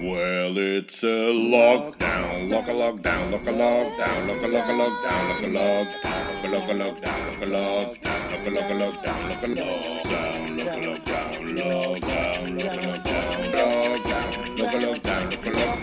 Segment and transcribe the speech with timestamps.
[0.00, 5.28] Well, it's a lockdown, lock a lockdown, lock a lockdown, lock a lock a lockdown,
[5.28, 9.42] lock a lockdown, lock a lockdown, lock a lockdown, lock a lock a lockdown, lock
[9.42, 15.50] a lockdown, lock a lockdown, lockdown, lock a lockdown, lockdown, lock a lockdown, lock a
[15.50, 15.78] lock.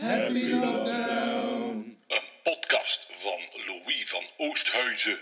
[0.00, 1.96] Happy lockdown.
[2.08, 5.18] Een podcast van Louis van Oosthuizen.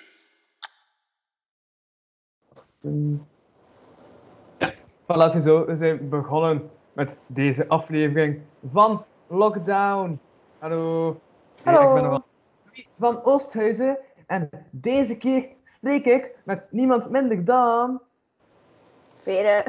[4.58, 4.74] Ja,
[5.06, 5.64] voilà, ziezo.
[5.66, 10.20] We zijn begonnen met deze aflevering van Lockdown.
[10.58, 11.20] Hallo.
[11.62, 11.88] Hey, Hallo.
[11.88, 12.24] ik ben nogal
[12.98, 18.00] van Oosthuizen en deze keer spreek ik met niemand minder dan...
[19.22, 19.64] Vere.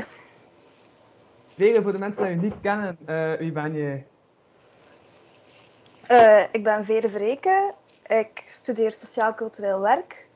[1.56, 4.02] Vele, voor de mensen die je niet kennen, eh, wie ben je?
[6.08, 7.74] Eh, ik ben Vere Vreken.
[8.04, 10.28] Ik studeer sociaal-cultureel werk.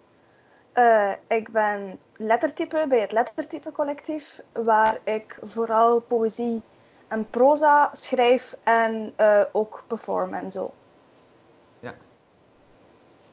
[0.74, 6.62] Eh, ik ben lettertype bij het Lettertype Collectief, waar ik vooral poëzie
[7.08, 10.74] en proza schrijf en eh, ook perform en zo.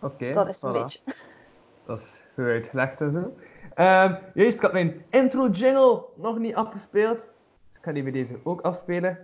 [0.05, 0.99] Oké, Dat is een beetje.
[1.87, 3.35] Dat is goed uitgelegd en zo.
[3.75, 7.17] Ehm juist, ik had mijn intro jingle nog niet afgespeeld.
[7.69, 9.19] Dus ik ga die bij deze ook afspelen.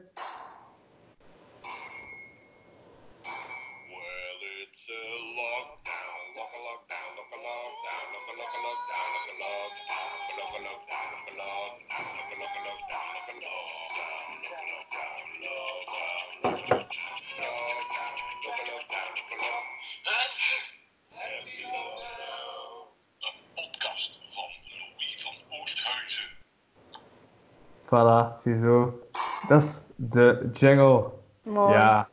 [30.40, 31.10] De jingle.
[31.42, 31.72] Mooi.
[31.72, 32.08] Ja.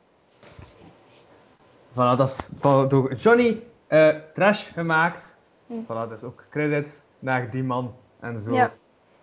[1.91, 5.35] Voilà, dat is door Johnny eh, Trash gemaakt.
[5.67, 5.73] Hm.
[5.83, 8.53] Voilà, dus ook credits naar die man en zo.
[8.53, 8.73] Ja.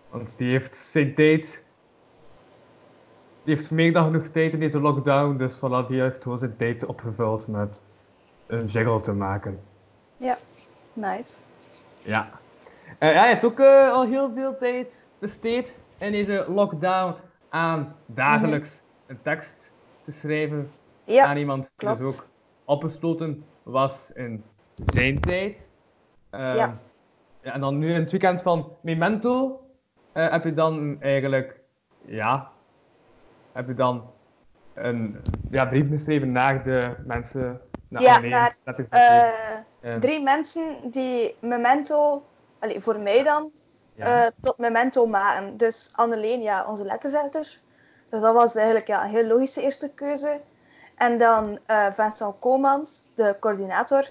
[0.09, 1.65] Want die heeft zijn tijd.
[3.43, 5.37] Die heeft meer dan genoeg tijd in deze lockdown.
[5.37, 7.83] Dus voilà, die heeft gewoon zijn tijd opgevuld met
[8.47, 9.59] een jingle te maken.
[10.17, 10.37] Ja,
[10.93, 11.33] nice.
[12.01, 12.29] Ja.
[12.99, 17.15] Eh, ja, je hebt ook eh, al heel veel tijd besteed in deze lockdown
[17.49, 19.71] aan dagelijks een tekst
[20.05, 20.71] te schrijven
[21.03, 22.27] Ja, aan iemand die dus ook
[22.65, 24.43] opgesloten was in
[24.75, 25.69] zijn tijd.
[26.29, 26.79] Ehm, Ja.
[27.41, 29.59] ja, En dan nu in het weekend van Memento
[30.11, 31.59] eh, heb je dan eigenlijk,
[32.05, 32.51] ja,
[33.51, 34.09] heb je dan
[34.73, 40.91] een ja, brief geschreven naar de mensen, naar Ja, naar, dat je- Eh, drie mensen
[40.91, 42.23] die Memento,
[42.59, 43.51] allee, voor mij dan,
[43.93, 44.23] ja.
[44.25, 45.57] eh, tot Memento maken.
[45.57, 47.59] Dus Anneleen, ja, onze letterzetter.
[48.15, 50.41] Dus dat was eigenlijk ja, een heel logische eerste keuze.
[50.95, 54.09] En dan eh, Vincent Komans, de coördinator.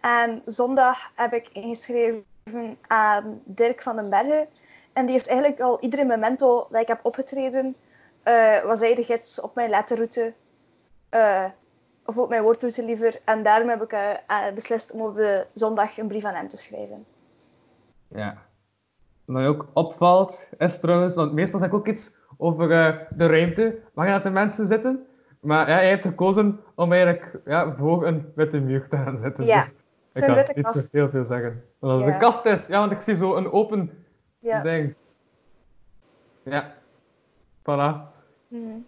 [0.00, 2.24] En zondag heb ik ingeschreven
[2.86, 4.48] aan Dirk van den Bergen.
[4.92, 7.76] En die heeft eigenlijk al iedere memento dat ik heb opgetreden,
[8.22, 10.34] eh, was hij de gids op mijn letterroute.
[11.08, 11.44] eh,
[12.04, 13.20] of op mijn woordroute liever.
[13.24, 14.22] En daarom heb ik
[14.54, 17.06] beslist om op de zondag een brief aan hem te schrijven.
[18.08, 18.42] Ja.
[19.24, 23.78] Wat ook opvalt, is trouwens, want meestal zeg ik ook iets over eh, de ruimte
[23.94, 25.06] waarin de mensen zitten.
[25.40, 29.44] Maar ja, hij heeft gekozen om eigenlijk ja, voor een witte muur te gaan zitten.
[29.46, 29.60] Ja,
[30.12, 31.64] Dus ik kan witte niet zo heel veel zeggen.
[31.78, 32.12] Want als Ja.
[32.14, 34.04] een kast is, ja, want ik zie zo een open
[34.38, 34.60] Ja.
[34.62, 34.94] ding.
[36.42, 36.72] Ja.
[37.60, 38.08] Voilà.
[38.48, 38.78] Mhm.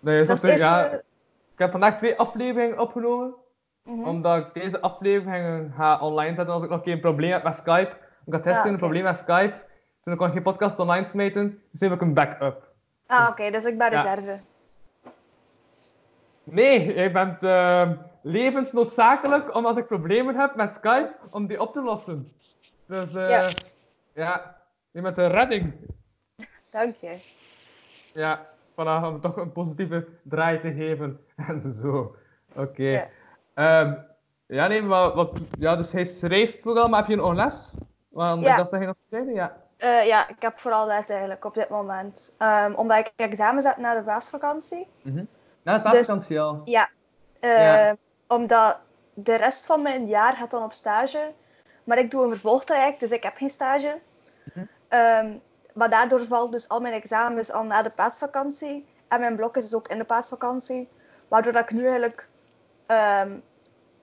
[0.00, 0.90] Dat is Dat ja,
[1.52, 3.34] ik heb vandaag twee afleveringen opgenomen.
[3.84, 4.08] Mhm.
[4.08, 7.96] Omdat ik deze afleveringen ga online zetten als ik nog geen probleem heb met Skype.
[8.26, 9.54] Ik had gisteren Ah, een probleem met Skype.
[10.02, 11.62] Toen kon ik geen podcast online smeten.
[11.70, 12.68] Dus heb ik een backup.
[13.10, 14.02] Ah, oké, dus ik ben Ja.
[14.02, 14.40] reserve.
[16.44, 21.72] Nee, jij bent ehm, levensnoodzakelijk om als ik problemen heb met Skype, om die op
[21.72, 22.32] te lossen.
[22.86, 23.48] Dus eh Ja.
[24.12, 24.56] ja,
[24.90, 25.74] je bent een redding.
[26.70, 27.18] Dank je.
[28.12, 32.16] Ja, voilà, om toch een positieve draai te geven en zo.
[32.54, 32.82] Oké.
[32.82, 33.06] Ja.
[33.54, 33.94] Ehm,
[34.46, 37.70] ja, nee, maar wat, ja, dus hij schrijft vooral, maar heb je nog les?
[38.08, 38.56] Want Ja.
[38.56, 39.56] dat je nog schrijven, ja.
[39.80, 42.34] Eh, ja, ik heb vooral les eigenlijk op dit moment.
[42.38, 44.88] Ehm, omdat ik examens heb na de paasvakantie.
[45.02, 45.12] Na
[45.78, 46.60] de Dus- paasvakantie al.
[46.64, 46.88] Ja.
[47.40, 47.96] Eh, Ja.
[48.26, 48.80] Omdat
[49.14, 51.32] de rest van mijn jaar gaat dan op stage.
[51.84, 54.00] Maar ik doe een vervolgtraject, dus ik heb geen stage.
[54.54, 54.64] Mhm.
[54.88, 55.38] Ehm,
[55.74, 58.88] maar daardoor valt dus al mijn examens al na de paasvakantie.
[59.08, 60.88] En mijn blok is dus ook in de paasvakantie.
[61.28, 62.28] Waardoor dat ik nu eigenlijk
[62.86, 63.38] ehm,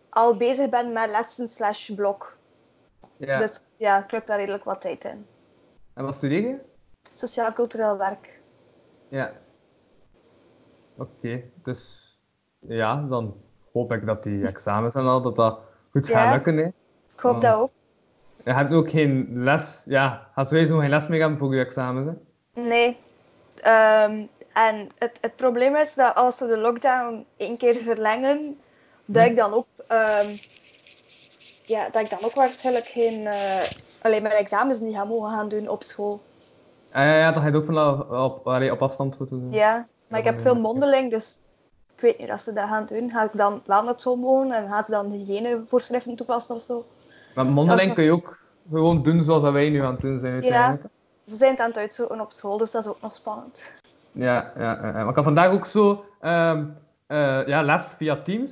[0.09, 2.37] al bezig ben met lessen slash blok.
[3.17, 3.37] Ja.
[3.37, 5.27] Dus ja, ik heb daar redelijk wat tijd in.
[5.97, 6.55] En wat studeer je?
[7.13, 8.39] Sociaal-cultureel werk.
[9.09, 9.31] Ja.
[10.97, 12.11] Oké, dus
[12.59, 13.35] ja, dan
[13.73, 15.59] hoop ik dat die examens en al, dat dat
[15.91, 16.19] goed Ja.
[16.23, 16.63] gaat lukken, hè.
[16.65, 17.71] Ik hoop Want- dat ook.
[18.43, 22.07] Je hebt ook geen les, ja, gaat sowieso geen les meer hebben voor je examens,
[22.53, 22.61] hè.
[22.61, 22.97] Nee.
[23.61, 28.59] Ehm, En het, het probleem is dat als ze de lockdown één keer verlengen,
[29.05, 30.35] dat ik dan ook, ehm,
[31.65, 33.61] ja, dat ik dan ook waarschijnlijk geen, eh,
[34.01, 36.21] alleen mijn examens niet ga mogen gaan doen op school.
[36.93, 39.51] Ja, ja, ja, dat ga je het ook van op, allee, op afstand moeten doen.
[39.51, 41.39] Ja, maar ik heb veel mondeling, dus
[41.95, 43.09] ik weet niet of ze dat gaan doen.
[43.11, 46.85] Ga ik dan wel naar school mogen en gaan ze dan hygiënevoorschriften toepassen of zo?
[47.35, 48.39] Maar mondeling nog- kun je ook
[48.71, 50.83] gewoon doen zoals dat wij nu aan het doen zijn uiteindelijk.
[51.25, 53.73] Ze zijn het aan het uitzoeken op school, dus dat is ook nog spannend.
[54.11, 54.91] Ja, ja, ja, ja.
[54.91, 56.65] Maar ik had vandaag ook zo ehm,
[57.07, 58.51] eh, ja, les via Teams.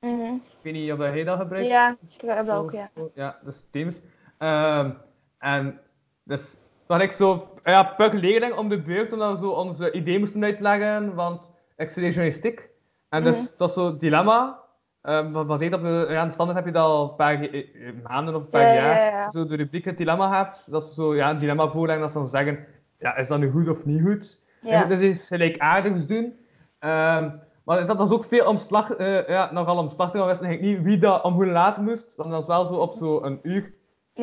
[0.00, 0.34] Mhm.
[0.34, 1.68] Ik weet niet of jij dat gebruikt.
[1.68, 2.90] Ja, ik heb dat ook, ja.
[3.14, 3.94] Ja, dus Teams.
[4.38, 4.90] Ehm,
[5.38, 5.80] en
[6.24, 6.50] dus
[6.86, 10.18] toen had ik zo ja, puk leerling om de beurt, omdat we zo onze idee
[10.18, 11.40] moesten uitleggen, want
[11.76, 12.70] ik studeer journalistiek.
[13.08, 13.46] En dus Mhm.
[13.56, 14.58] dat is zo'n dilemma.
[15.02, 17.92] Um, gebaseerd op de, ja, de standaard heb je dat al een paar ge- eh,
[18.08, 19.12] maanden of een paar Ja, ja, jaar.
[19.12, 19.30] ja.
[19.30, 20.70] Zo de rubriek het dilemma hebt.
[20.70, 22.66] Dat ze zo ja, een dilemma voorleggen dat ze dan zeggen,
[22.98, 24.40] ja, is dat nu goed of niet goed?
[24.62, 24.78] Ja.
[24.78, 26.38] moet dus iets gelijkaardigs doen.
[26.78, 27.30] Ehm,
[27.64, 30.20] maar dat was ook veel omslag, eh, ja, nogal omslachtig.
[30.20, 32.12] We wisten eigenlijk niet wie dat om hoe laat moest.
[32.16, 33.72] Want dat was wel zo op zo'n uur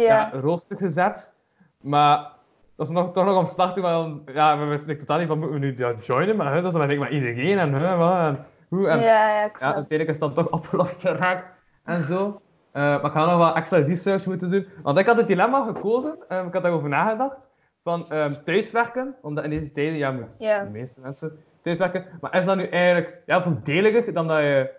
[0.02, 0.30] ja.
[0.34, 1.34] Rooster gezet.
[1.82, 2.32] Maar
[2.76, 3.84] dat is nog, toch nog omslachtig.
[3.84, 6.36] Want ja, we wisten totaal niet van moeten we nu ja, joinen.
[6.36, 7.60] Maar hè, dat is dan maar iedereen.
[7.60, 8.88] En, hè, wat, en hoe.
[8.88, 11.46] En, Ja, ja, ja, uiteindelijk is dat toch opgelost geraakt
[11.84, 12.42] en zo.
[12.72, 14.68] Eh, maar ik ga nog wat extra research moeten doen.
[14.84, 17.50] Want ik had het dilemma gekozen, eh, ik had daarover nagedacht,
[17.84, 19.16] van ehm, thuiswerken.
[19.22, 19.98] Omdat in deze tijden,
[20.38, 22.06] ja, de meeste mensen thuiswerken.
[22.22, 24.70] Maar is dat nu eigenlijk ja, voordeliger dan dat je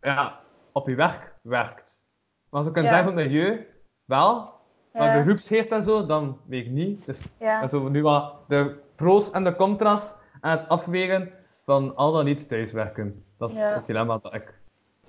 [0.00, 0.38] ja,
[0.72, 2.04] op je werk werkt?
[2.50, 2.88] Maar als ik kan Ja.
[2.88, 3.66] zeggen van milieu,
[4.06, 4.54] wel.
[4.92, 7.04] Maar de groepsgeest en zo, dan weet ik niet.
[7.06, 7.62] Dus Ja.
[7.62, 11.32] en zo nu wat de pro's en de contra's aan het afwegen
[11.64, 13.24] van al dan niet thuiswerken.
[13.38, 13.74] Dat is Ja.
[13.74, 14.54] het dilemma dat ik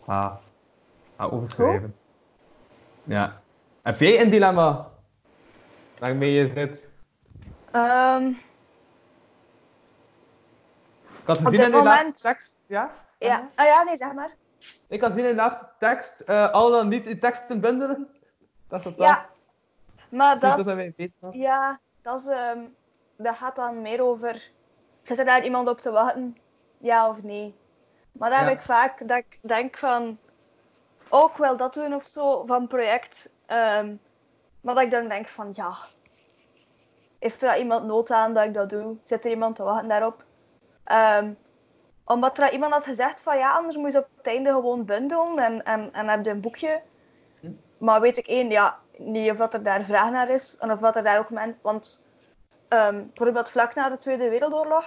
[0.06, 0.40] ga,
[1.18, 1.96] ga overschrijven.
[3.04, 3.42] Ja.
[3.82, 4.90] Heb jij een dilemma
[6.00, 6.92] waarmee je zit?
[7.72, 8.28] Ehm,
[11.22, 12.58] Ik had gezien in de laatste tekst.
[12.68, 12.92] Ja?
[13.20, 13.48] ja.
[13.56, 14.36] Ah ja, nee, zeg maar.
[14.88, 18.08] Ik had gezien in de laatste tekst eh, al dan niet die teksten bundelen.
[18.68, 18.94] Dat wel.
[19.08, 19.30] Ja.
[20.10, 21.14] Maar dat is...
[21.32, 22.60] Ja, dat, is, ehm,
[23.18, 24.52] dat gaat dan meer over...
[25.02, 26.38] Zit er daar iemand op te wachten?
[26.78, 27.56] Ja of nee?
[28.12, 28.46] Maar dan Ja.
[28.46, 30.18] heb ik vaak dat ik denk van...
[31.12, 33.32] Ik wil dat doen of zo, van project.
[33.46, 33.96] ehm,
[34.62, 35.74] maar dat ik dan denk van, ja...
[37.20, 38.98] Heeft er iemand nood aan dat ik dat doe?
[39.04, 40.24] Zit er iemand te wachten daarop?
[40.84, 41.34] Ehm,
[42.06, 44.86] omdat er iemand had gezegd van, ja, anders moet je ze op het einde gewoon
[44.86, 46.82] bundelen en, en, en heb je een boekje.
[47.78, 50.58] Maar weet ik één, ja, niet of dat er daar vraag naar is.
[50.58, 51.60] En of dat er daar ook mensen...
[51.62, 52.08] Want
[52.68, 54.86] ehm, bijvoorbeeld vlak na de Tweede Wereldoorlog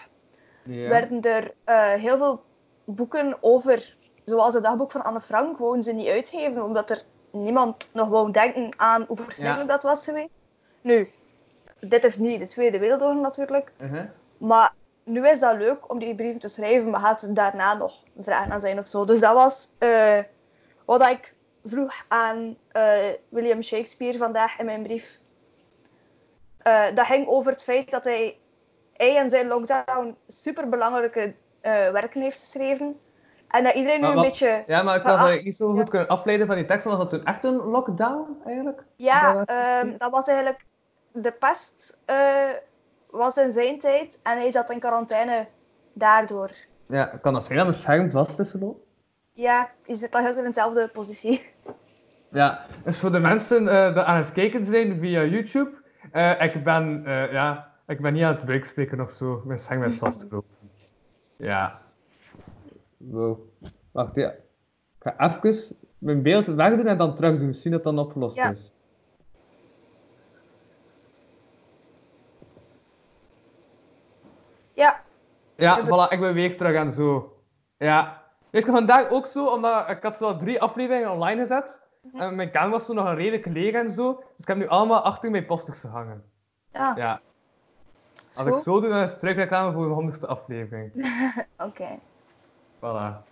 [0.65, 2.43] werden er eh, heel veel
[2.85, 7.91] boeken over, zoals het dagboek van Anne Frank, gewoon ze niet uitgeven, omdat er niemand
[7.93, 10.31] nog wou denken aan hoe verschrikkelijk dat was geweest.
[10.81, 11.11] Nu,
[11.81, 14.05] dit is niet de Tweede Wereldoorlog natuurlijk, Uh-huh.
[14.39, 14.73] maar
[15.05, 18.53] nu is dat leuk om die brieven te schrijven, maar gaat er daarna nog vragen
[18.53, 19.05] aan zijn of zo.
[19.05, 20.19] Dus dat was eh,
[20.85, 21.35] wat ik
[21.65, 22.99] vroeg aan eh,
[23.29, 25.19] William Shakespeare vandaag in mijn brief.
[26.59, 28.39] Eh, dat ging over het feit dat hij,
[28.93, 33.01] hij in zijn lockdown superbelangrijke eh werken heeft geschreven.
[33.49, 34.65] En dat iedereen nu een wat- beetje...
[34.67, 35.81] Ja, maar ik had niet zo ja.
[35.81, 38.85] goed kunnen afleiden van die tekst, was dat toen echt een lockdown eigenlijk?
[38.97, 40.65] Ja, Dat was- ehm, dat was eigenlijk...
[41.13, 41.99] De pest
[43.11, 45.47] was in zijn tijd en hij zat in quarantaine
[45.93, 46.51] daardoor.
[46.87, 48.83] Ja, kan dat zijn dat mijn scherm vast is gelopen?
[49.41, 51.47] Ja, je zit dan heel in dezelfde positie.
[52.33, 55.71] Ja, dus voor de mensen eh, die aan het kijken zijn via YouTube,
[56.13, 59.43] eh, ik, ben, eh, ja, ik ben niet aan het buikspreken of zo.
[59.45, 60.57] Mijn scherm is vastgelopen.
[61.37, 61.83] Ja.
[62.97, 63.39] Wow.
[63.91, 64.31] Wacht, ja.
[64.31, 67.47] Ik ga even mijn beeld wegdoen en dan terug doen.
[67.47, 68.51] Misschien dat het dan opgelost Ja.
[68.51, 68.75] is.
[74.73, 75.03] Ja,
[75.57, 77.37] Ja, Ja, voilà, ik ben weer terug en zo.
[77.77, 78.21] Ja.
[78.51, 81.83] Weet je, vandaag ook zo, omdat ik had zo drie afleveringen online gezet.
[82.03, 82.21] Mhm.
[82.21, 84.13] En mijn camera was zo nog een redelijk leeg en zo.
[84.15, 86.25] Dus ik heb nu allemaal achter mijn posters gehangen.
[86.73, 86.95] ja.
[86.97, 87.21] Ja.
[88.35, 90.93] Als ik zo doe, dan is het terugreclame voor de honderdste aflevering.
[91.69, 91.99] Oké.
[92.77, 93.23] Voilà.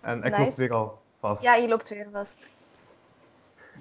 [0.00, 0.40] En ik Nice.
[0.44, 1.42] loop weer al vast.
[1.42, 2.38] Ja, je loopt weer vast.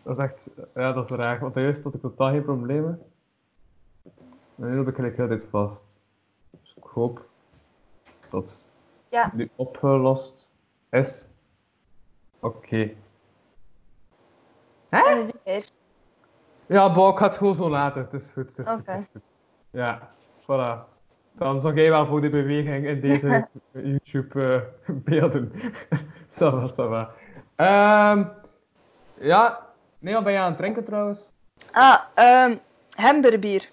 [0.03, 1.39] Dat is echt, ja, dat is raar.
[1.39, 3.01] Want eerst had ik totaal geen problemen.
[4.55, 5.99] En nu loop ik gelijk heel dit vast.
[6.49, 7.25] Dus ik hoop
[8.29, 8.71] dat
[9.13, 9.31] Ja.
[9.33, 10.51] nu opgelost
[10.89, 11.27] is.
[12.39, 12.93] Oké.
[14.89, 15.65] Weer.
[16.65, 18.01] Ja, Bo, ik ga het gewoon zo laten.
[18.01, 18.91] Het is goed, het is goed, Oké.
[18.91, 19.29] het is goed.
[19.71, 20.91] Ja, voilà.
[21.31, 25.51] Dan zorg jij wel voor die beweging in deze YouTube-beelden.
[26.39, 27.11] ça va, ça va.
[27.55, 28.25] Ehm,
[29.15, 29.67] ja,
[29.99, 31.27] nee, wat ben je aan het drinken trouwens?
[31.71, 32.57] Ah, ehm
[32.89, 33.69] hamburgerbier.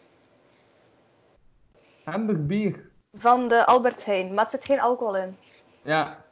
[2.05, 2.90] Hamburgbier.
[3.13, 5.37] Van de Albert Heijn, maar er zit geen alcohol in.
[5.83, 6.25] Ja.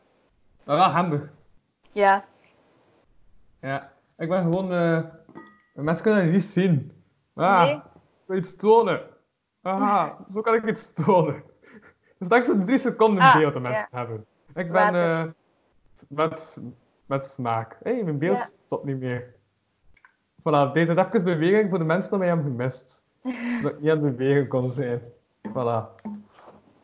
[0.64, 1.20] Maar wel handig.
[1.92, 2.24] Ja.
[3.60, 3.92] Ja.
[4.18, 4.72] Ik ben gewoon...
[4.72, 5.00] eh
[5.72, 6.92] mensen kunnen het niet zien.
[7.34, 7.74] Ah, Nee.
[7.74, 7.82] ik
[8.26, 9.00] wil iets tonen.
[9.62, 11.42] Ah, zo kan ik iets tonen.
[12.18, 14.26] Dus dat ik zo'n drie seconden Ah, beeld dat mensen hebben.
[14.54, 15.24] Ik ben eh
[16.08, 16.58] met,
[17.06, 17.76] met smaak.
[17.82, 18.44] Hé, hey, mijn beeld Ja.
[18.66, 19.34] stopt niet meer.
[20.40, 23.04] Voilà, deze is even beweging voor de mensen die mij hebben gemist.
[23.62, 25.00] Dat ik niet aan het bewegen kon zijn.
[25.48, 26.02] Voilà.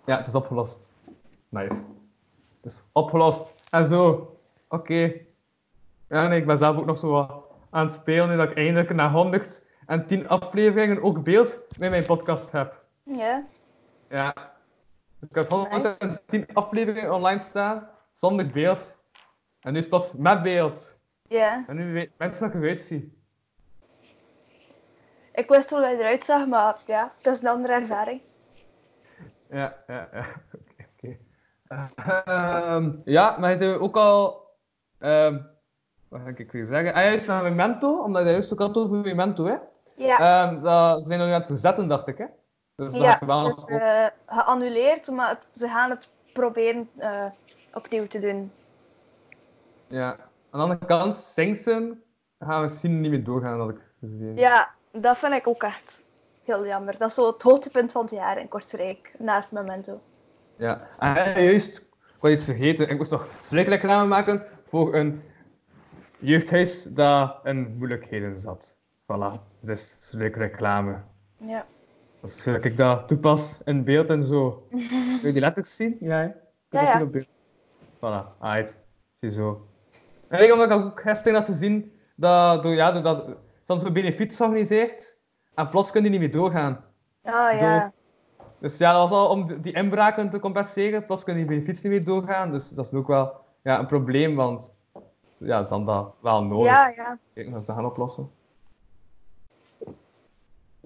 [0.07, 0.93] Ja, het is opgelost.
[1.49, 1.77] Nice.
[2.61, 3.55] Het is opgelost.
[3.71, 4.37] En zo.
[4.69, 5.13] Oké.
[6.09, 8.57] Ja, nee, ik ben zelf ook nog zo wat aan het spelen nu dat ik
[8.57, 12.85] eindelijk na 110 afleveringen ook beeld met mijn podcast heb.
[13.03, 13.47] Ja.
[14.09, 14.35] Ja.
[15.19, 18.99] Dus ik heb 110 afleveringen online staan, zonder beeld.
[19.61, 20.97] En nu is het plots met beeld.
[21.29, 21.65] Ja.
[21.67, 23.19] En nu weten mensen dat ik eruit zie.
[25.33, 28.21] Ik wist hoe hij eruit zag, maar ja, dat is een andere ervaring.
[29.55, 30.25] Ja, ja, ja.
[30.61, 31.17] Oké, oké.
[32.25, 34.49] Ehm, ja, maar hij zei ook al...
[34.99, 35.39] ehm,
[36.09, 36.93] wat ga ik weer zeggen?
[36.95, 39.57] Hij is naar Memento, omdat hij juist ook had over Memento, hè?
[39.97, 40.19] Ja.
[40.49, 42.25] Ehm, dat ze zijn er nu aan het verzetten, dacht ik, hè?
[42.77, 47.27] Dus dat ja, wel dus nog- eh, geannuleerd, maar het- ze gaan het proberen eh,
[47.75, 48.53] opnieuw te doen.
[49.87, 50.09] Ja.
[50.09, 50.17] Aan
[50.51, 52.03] de andere kant, Singsen
[52.39, 54.37] gaan we misschien niet meer doorgaan, had ik gezien.
[54.37, 56.04] Ja, dat vind ik ook echt
[56.47, 56.99] heel jammer.
[56.99, 60.01] Dat is zo het hoogtepunt van het jaar in Kortrijk, naast Memento.
[60.57, 62.89] Ja, en eh, juist, ik was iets vergeten.
[62.89, 65.23] Ik moest nog reclame maken voor een
[66.19, 68.77] jeugdhuis dat in moeilijkheden zat.
[69.03, 71.01] Voilà, dus reclame.
[71.37, 71.67] Ja.
[72.21, 74.67] Dus zodat ik dat toepas in beeld en zo.
[75.21, 75.97] Wil je die letters zien?
[76.01, 76.23] Ja?
[76.69, 77.03] Kun je Ja, dat ja.
[77.03, 77.29] op beeld?
[77.97, 78.79] Voilà, alright.
[79.15, 79.67] Ziezo.
[80.29, 83.37] En ik omdat ik ook gisteren had gezien dat door, ja, doordat ze
[83.67, 85.13] hadden zo'n benefiet georganiseerd
[85.55, 86.85] en plots kon die niet meer doorgaan.
[87.23, 87.93] Ah ja.
[88.59, 91.07] Dus ja, dat was al om die inbraken te compenseren.
[91.07, 92.51] Plots kunnen die benefiets niet meer doorgaan.
[92.51, 93.33] Dus dat is ook wel
[93.63, 94.73] ja, een probleem, want
[95.33, 96.73] ja, ze hadden dat wel nodig.
[96.73, 97.19] Ja, ja.
[97.35, 98.31] Ze dat gaan oplossen.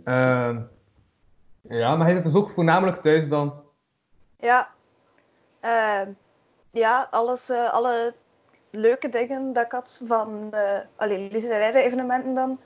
[0.05, 0.61] Ehm,
[1.61, 3.63] ja, maar hij zit dus ook voornamelijk thuis dan.
[4.39, 4.69] Ja.
[5.61, 6.11] Ehm,
[6.71, 8.15] ja, alles, eh, alle
[8.71, 12.61] leuke dingen dat ik had van eh alleen literaire evenementen dan,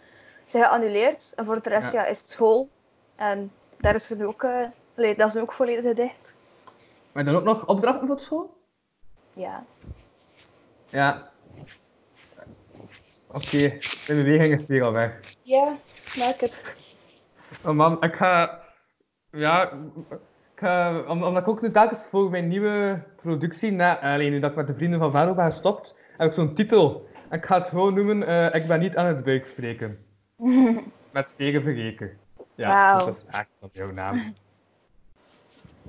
[0.46, 1.32] zijn geannuleerd.
[1.36, 2.02] En voor de rest Ja.
[2.02, 2.06] ja.
[2.08, 2.68] is het school.
[3.16, 4.44] En daar is er nu ook,
[4.96, 6.36] allee, dat is ook volledig dicht.
[7.12, 8.56] Maar dan ook nog opdrachten voor school?
[9.32, 9.64] Ja.
[10.88, 11.30] Ja.
[13.26, 13.58] Oké,
[14.06, 15.20] de beweging is weer al weg.
[15.42, 15.76] Ja,
[16.18, 16.74] maak het.
[17.64, 18.60] Oh man, ik ga...
[19.30, 19.70] Ja,
[20.54, 20.98] ik ga...
[21.08, 24.56] om- Omdat ik ook nu telkens voor mijn nieuwe productie, na, alleen nu dat ik
[24.56, 27.08] met de vrienden van Varo ben gestopt, heb ik zo'n titel.
[27.30, 30.06] Ik ga het gewoon noemen, eh, ik ben niet aan het buik spreken.
[31.10, 32.18] Met vegen vergeken.
[32.54, 34.22] Ja, dus dat is echt jouw naam.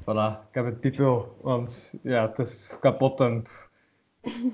[0.01, 3.45] Voilà, ik heb een titel, want ja, het is kapot en...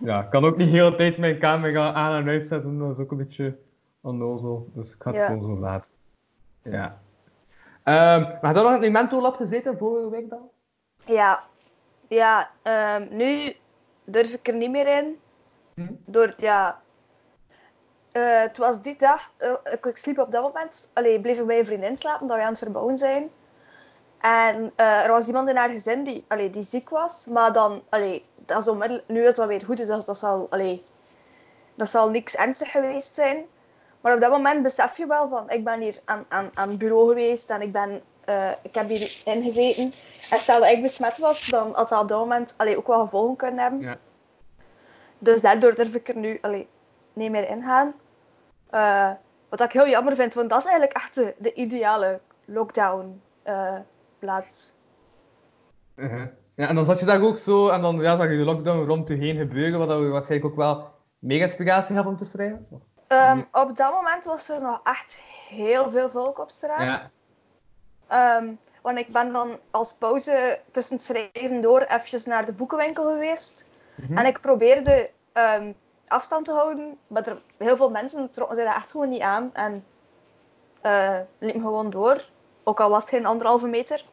[0.01, 3.03] Ja, ik kan ook niet de hele tijd mijn camera aan en uitzetten, dat is
[3.03, 3.57] ook een beetje
[4.01, 4.69] onnozel.
[4.73, 5.25] Dus ik ga het Ja.
[5.25, 5.91] gewoon zo laten.
[6.63, 7.01] Ja.
[7.83, 10.49] Ehm, maar had je nog in het Mento Lab gezeten vorige week dan?
[11.05, 11.43] Ja,
[12.07, 13.53] ja ehm, nu
[14.03, 15.19] durf ik er niet meer in.
[15.73, 15.93] Hm?
[16.05, 16.81] Door, ja...
[18.11, 21.45] eh, het was die dag, eh, ik, ik sliep op dat moment, allee, bleef ik
[21.45, 23.29] bij een vriendin slapen, dat we aan het verbouwen zijn.
[24.19, 27.81] En eh, er was iemand in haar gezin die, allee, die ziek was, maar dan,
[27.89, 30.85] allee, dat is onmiddellijk, nu is dat weer goed, dus dat, dat, zal, allee,
[31.75, 33.45] dat zal niks ernstig geweest zijn.
[34.01, 36.77] Maar op dat moment besef je wel van, ik ben hier aan, aan, aan het
[36.77, 38.01] bureau geweest en ik, ben,
[38.61, 39.93] ik heb hier ingezeten.
[40.29, 42.99] En stel dat ik besmet was, dan had dat op dat moment allee, ook wel
[42.99, 43.79] gevolgen kunnen hebben.
[43.79, 43.97] Ja.
[45.17, 46.67] Dus daardoor durf ik er nu allee,
[47.19, 47.93] niet meer in gaan.
[48.69, 49.11] Eh,
[49.49, 53.79] wat ik heel jammer vind, want dat is eigenlijk echt de, de ideale lockdown eh,
[54.19, 54.73] plaats.
[55.95, 56.27] Uh-huh.
[56.55, 58.85] Ja, en dan zat je daar ook zo, en dan ja, zag je de lockdown
[58.87, 62.67] rond je heen gebeuren, wat waarschijnlijk ook wel mega inspiratie gaf om te schrijven.
[63.07, 66.81] Ehm, op dat moment was er nog echt heel veel volk op straat.
[66.81, 67.11] Ja.
[68.07, 73.03] Ehm, want ik ben dan als pauze tussen het schrijven door eventjes naar de boekenwinkel
[73.03, 73.65] geweest.
[73.95, 74.17] Mhm.
[74.17, 75.71] En ik probeerde ehm,
[76.09, 79.49] afstand te houden, maar er, heel veel mensen trokken zich daar echt gewoon niet aan.
[79.53, 79.85] En
[80.81, 82.29] eh liepen gewoon door,
[82.63, 84.05] ook al was het geen anderhalve meter.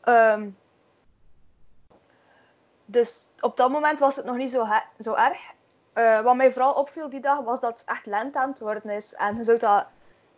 [0.00, 0.48] Ehm,
[2.84, 4.66] dus op dat moment was het nog niet zo,
[5.00, 5.38] zo erg.
[5.92, 8.90] Eh, wat mij vooral opviel die dag was dat het echt lente aan het worden
[8.90, 9.14] is.
[9.14, 9.86] En je zou dat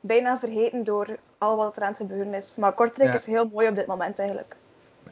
[0.01, 2.57] bijna vergeten door al wat er aan het gebeuren is.
[2.57, 3.17] Maar Kortrijk Ja.
[3.19, 4.57] is heel mooi op dit moment eigenlijk.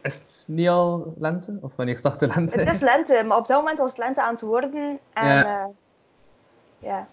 [0.02, 1.58] Is het niet al lente?
[1.60, 2.58] Of wanneer start de lente?
[2.58, 4.98] Het is lente, maar op dat moment was het lente aan het worden.
[5.12, 5.70] En Ja.
[6.78, 7.08] ja.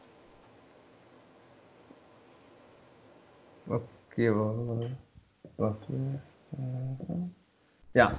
[3.67, 4.33] Oké,
[5.55, 5.77] wat...
[6.57, 7.15] Eh,
[7.91, 8.11] Ja.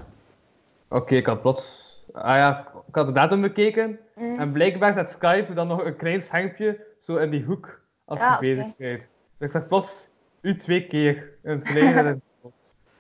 [0.89, 1.95] Oké, ik had plots...
[2.13, 3.99] Ah ja, ik had de datum bekeken.
[4.15, 4.39] Mm.
[4.39, 8.39] En blijkbaar zet Skype dan nog een klein schermpje zo in die hoek als Ja,
[8.41, 9.01] je bezig bent.
[9.39, 10.09] Dus ik zag plots
[10.41, 12.53] u twee keer in het gelegen en in het spot.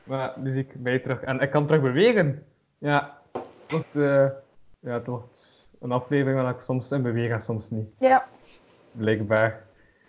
[0.06, 1.20] Maar nu zie ik mij terug.
[1.22, 2.46] En ik kan terug bewegen.
[2.78, 4.26] Ja, het wordt, eh,
[4.80, 7.88] ja, het wordt een aflevering waar ik soms in beweeg en soms niet.
[7.98, 8.26] Ja.
[8.92, 9.64] Blijkbaar.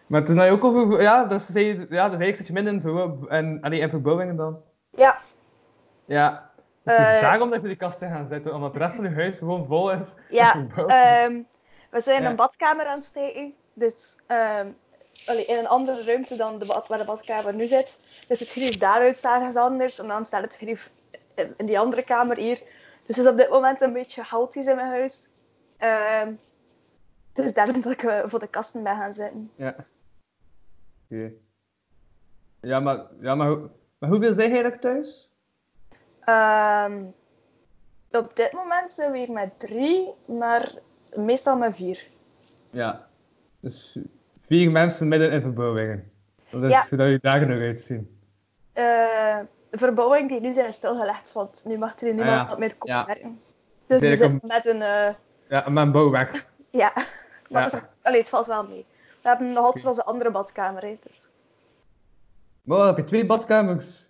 [0.08, 1.02] Maar toen had je ook over...
[1.02, 4.36] Ja, dus, zei je, ja, dus eigenlijk zit je minder in, en, allee, in verbouwingen
[4.36, 4.62] dan.
[4.90, 5.18] Ja.
[6.06, 6.50] Ja.
[6.84, 9.06] Dus het is Eh, daarom dat je die kasten gaan zitten, omdat de rest van
[9.10, 10.14] je huis gewoon vol is.
[10.30, 11.42] Ja, ehm,
[11.92, 12.30] we zijn Ja.
[12.30, 13.54] een badkamer aan het steken.
[13.74, 14.68] Dus ehm,
[15.26, 18.00] allee, in een andere ruimte dan de bad, waar de badkamer nu zit.
[18.28, 20.00] Dus het grief daaruit staat ergens anders.
[20.00, 20.92] En dan staat het grief
[21.36, 22.58] in, in die andere kamer hier.
[23.06, 25.28] Dus het is op dit moment een beetje chaotisch in mijn huis.
[25.78, 26.34] Ehm
[27.34, 29.52] dus daarom dat ik eh, voor de kasten ben gaan zitten.
[29.56, 29.76] Ja.
[31.10, 31.32] Oké.
[32.62, 33.70] Ja, maar, ja maar, hoe-
[34.00, 35.30] maar hoeveel zijn jij eigenlijk thuis?
[36.20, 37.06] Ehm,
[38.12, 40.74] op dit moment zijn we hier met drie, maar
[41.16, 42.08] meestal met vier.
[42.70, 43.08] Ja.
[43.60, 43.98] Dus
[44.48, 46.12] vier mensen midden in verbouwingen.
[46.50, 46.86] Dat is Ja.
[46.90, 48.20] hoe dat je dagen eruit zien.
[48.74, 49.40] Eh,
[49.70, 52.58] de verbouwing die nu zijn stilgelegd, want nu mag er niemand Ah, ja.
[52.58, 53.06] meer komen Ja.
[53.06, 53.42] werken.
[53.88, 54.82] Dus we Zeker zitten met een...
[54.82, 55.14] eh,
[55.50, 56.46] Ja, mijn bouwwerk.
[56.70, 56.92] ja,
[57.50, 57.64] maar.
[57.64, 58.86] Het, is, allee, het valt wel mee.
[59.22, 60.82] We hebben nog altijd onze andere badkamer.
[60.82, 61.30] Hè, dus.
[62.66, 64.10] Heb je twee badkamers.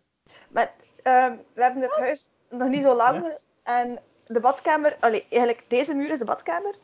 [0.50, 3.38] Maar ehm, we hebben het huis nog niet zo lang.
[3.64, 4.96] En de badkamer...
[5.00, 6.76] Allee, eigenlijk deze muur is de badkamer.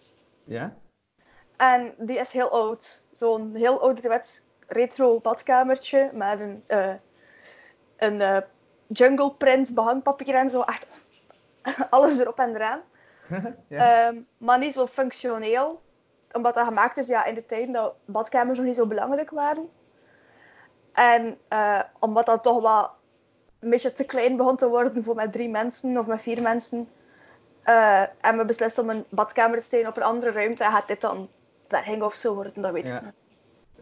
[0.43, 0.75] Ja?
[1.57, 3.05] En die is heel oud.
[3.11, 6.93] Zo'n heel ouderwets retro badkamertje met een, eh,
[7.97, 8.37] een eh,
[8.87, 10.61] jungle print behangpapier en zo.
[10.61, 10.87] Echt
[11.89, 12.81] alles erop en eraan.
[13.67, 14.07] ja.
[14.07, 15.81] Ehm, maar niet zo functioneel.
[16.31, 19.69] Omdat dat gemaakt is ja, in de tijd dat badkamers nog niet zo belangrijk waren.
[20.93, 22.89] En eh, omdat dat toch wel
[23.59, 26.89] een beetje te klein begon te worden voor met drie mensen of met vier mensen.
[27.63, 30.63] eh en we beslisten om een badkamer te steken op een andere ruimte.
[30.63, 31.29] En gaat dit dan
[31.73, 32.97] berging of zo worden, dat weet Ja.
[32.97, 33.13] ik niet.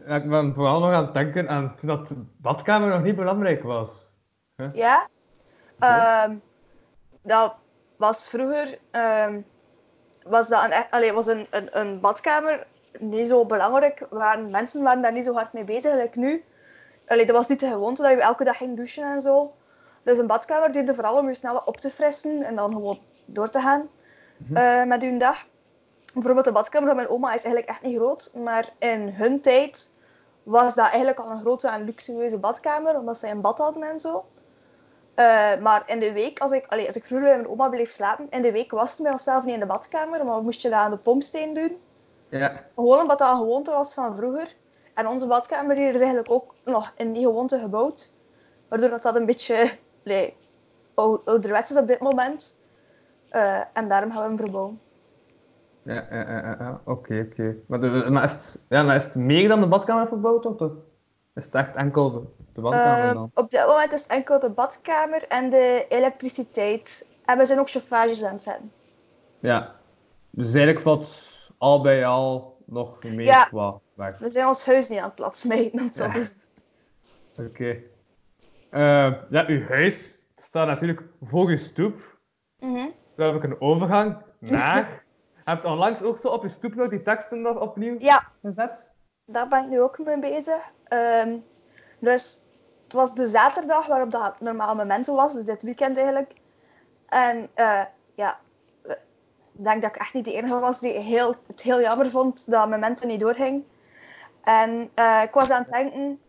[0.06, 3.16] Ja, ik ben vooral nog aan het denken aan toen dat de badkamer nog niet
[3.16, 4.12] belangrijk was.
[4.72, 5.08] Ja?
[5.78, 6.36] Ehm,
[7.22, 7.54] dat
[7.96, 8.78] was vroeger...
[8.90, 9.40] ehm,
[10.26, 12.66] was dat een, allee, was een, een, een badkamer
[12.98, 14.06] niet zo belangrijk.
[14.10, 16.44] Waren, mensen waren daar niet zo hard mee bezig, like nu.
[17.06, 19.54] Allee, dat was niet de gewoonte dat je elke dag ging douchen en zo.
[20.02, 23.50] Dus een badkamer diende vooral om je snel op te frissen en dan gewoon door
[23.50, 23.88] te gaan
[24.54, 25.46] eh, met je dag.
[26.12, 29.92] Bijvoorbeeld de badkamer van mijn oma is eigenlijk echt niet groot, maar in hun tijd
[30.42, 34.00] was dat eigenlijk al een grote en luxueuze badkamer, omdat ze een bad hadden en
[34.00, 34.24] zo.
[35.14, 37.90] Eh, maar in de week, als ik, allee, als ik vroeger bij mijn oma bleef
[37.90, 40.78] slapen, in de week waste bij onszelf niet in de badkamer, maar moest je dat
[40.78, 41.80] aan de pompsteen doen.
[42.28, 42.64] Ja.
[42.74, 44.54] Gewoon omdat dat een gewoonte was van vroeger.
[44.94, 48.12] En onze badkamer hier is eigenlijk ook nog in die gewoonte gebouwd.
[48.68, 49.70] Waardoor dat, dat een beetje
[50.02, 50.36] nee,
[50.94, 52.56] ou- ouderwets is op dit moment.
[53.28, 54.80] Eh, en daarom gaan we hem verbouwen.
[55.84, 57.56] Ja, ja, ja, oké, oké.
[57.66, 60.72] Maar, is het, ja, maar is het meer dan de badkamer verbouwd, of toch?
[61.34, 62.20] Is het echt enkel de,
[62.52, 63.30] de badkamer Eh, dan?
[63.34, 67.08] op dit moment is het enkel de badkamer en de elektriciteit.
[67.24, 68.72] En we zijn ook chauffages aan het zetten.
[69.38, 69.74] Ja.
[70.30, 73.44] Dus eigenlijk valt al bij al nog meer Ja.
[73.44, 74.18] qua weg.
[74.18, 76.12] We zijn ons huis niet aan het zo Ja.
[76.12, 76.36] zeggen.
[77.38, 77.76] Oké.
[78.70, 82.00] Eh, ja, uw huis staat natuurlijk voor je stoep.
[82.58, 82.88] Mhm.
[83.16, 85.01] Daar heb ik een overgang naar.
[85.44, 88.90] Heb je onlangs ook zo op je stoep nog die teksten nog opnieuw Ja, gezet?
[89.24, 90.72] daar ben ik nu ook mee bezig.
[90.84, 91.36] Ehm,
[91.98, 92.42] dus
[92.84, 96.32] het was de zaterdag waarop dat normaal Memento was, dus dit weekend eigenlijk.
[97.08, 98.38] En eh, ja,
[99.54, 102.50] ik denk dat ik echt niet de enige was die heel, het heel jammer vond
[102.50, 103.64] dat Memento niet doorging.
[104.42, 106.20] En eh, ik was aan het denken,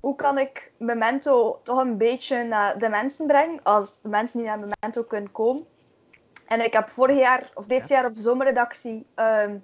[0.00, 4.48] hoe kan ik Memento toch een beetje naar de mensen brengen, als de mensen niet
[4.48, 5.66] naar Memento kunnen komen.
[6.46, 9.58] En ik heb vorig jaar, of dit jaar op de zomerredactie, ehm,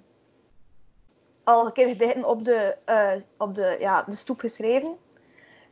[1.43, 4.97] al een keer gedichten op de, eh, op de, ja, de stoep geschreven.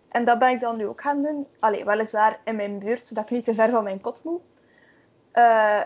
[0.10, 1.48] En dat ben ik dan nu ook gaan doen.
[1.60, 4.42] Allee, weliswaar in mijn buurt, zodat ik niet te ver van mijn kot moet.
[5.32, 5.82] Eh,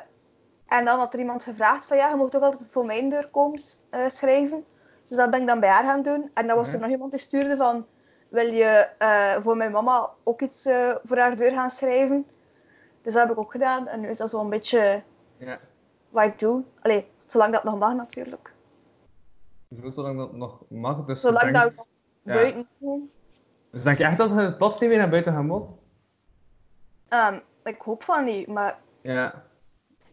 [0.67, 3.27] en dan had er iemand gevraagd van ja, je mocht ook altijd voor mijn deur
[3.29, 4.65] komen eh, schrijven.
[5.07, 6.31] Dus dat ben ik dan bij haar gaan doen.
[6.33, 6.81] En dan was er Mhm.
[6.83, 7.85] nog iemand die stuurde van
[8.29, 8.89] wil je
[9.41, 10.69] voor mijn mama ook iets
[11.03, 12.25] voor haar deur gaan schrijven?
[13.07, 13.87] Dus dat heb ik ook gedaan.
[13.87, 15.03] En nu is dat zo'n beetje
[15.37, 15.59] Ja.
[16.09, 16.63] wat ik doe.
[16.81, 18.53] Allee, zolang dat nog mag natuurlijk.
[19.93, 21.05] Zolang dat nog mag.
[21.05, 21.85] Dus Zolang dat nog
[22.23, 22.33] ja.
[22.33, 22.67] buiten.
[23.71, 25.75] Dus denk je echt dat ze plots niet meer naar buiten gaan mogen?
[27.07, 29.43] Ehm, ik hoop van niet, maar Ja.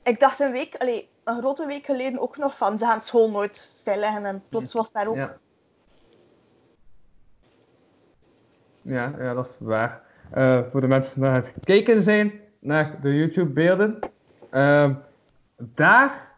[0.02, 3.30] ik dacht een week, allee, een grote week geleden ook nog van ze gaan school
[3.30, 5.14] nooit stilleggen en plots was daar ook.
[5.14, 5.36] Ja.
[8.82, 10.02] Ja, ja, dat is waar.
[10.30, 13.98] Eh, voor de mensen die aan het kijken zijn, naar de YouTube-beelden.
[14.50, 14.94] Ehm,
[15.56, 16.32] daar.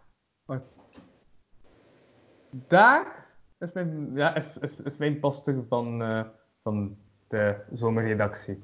[2.50, 3.26] Daar
[3.58, 6.24] is mijn, ja, is, is, is mijn poster van, eh,
[6.62, 6.96] van
[7.28, 8.62] de zomerredactie.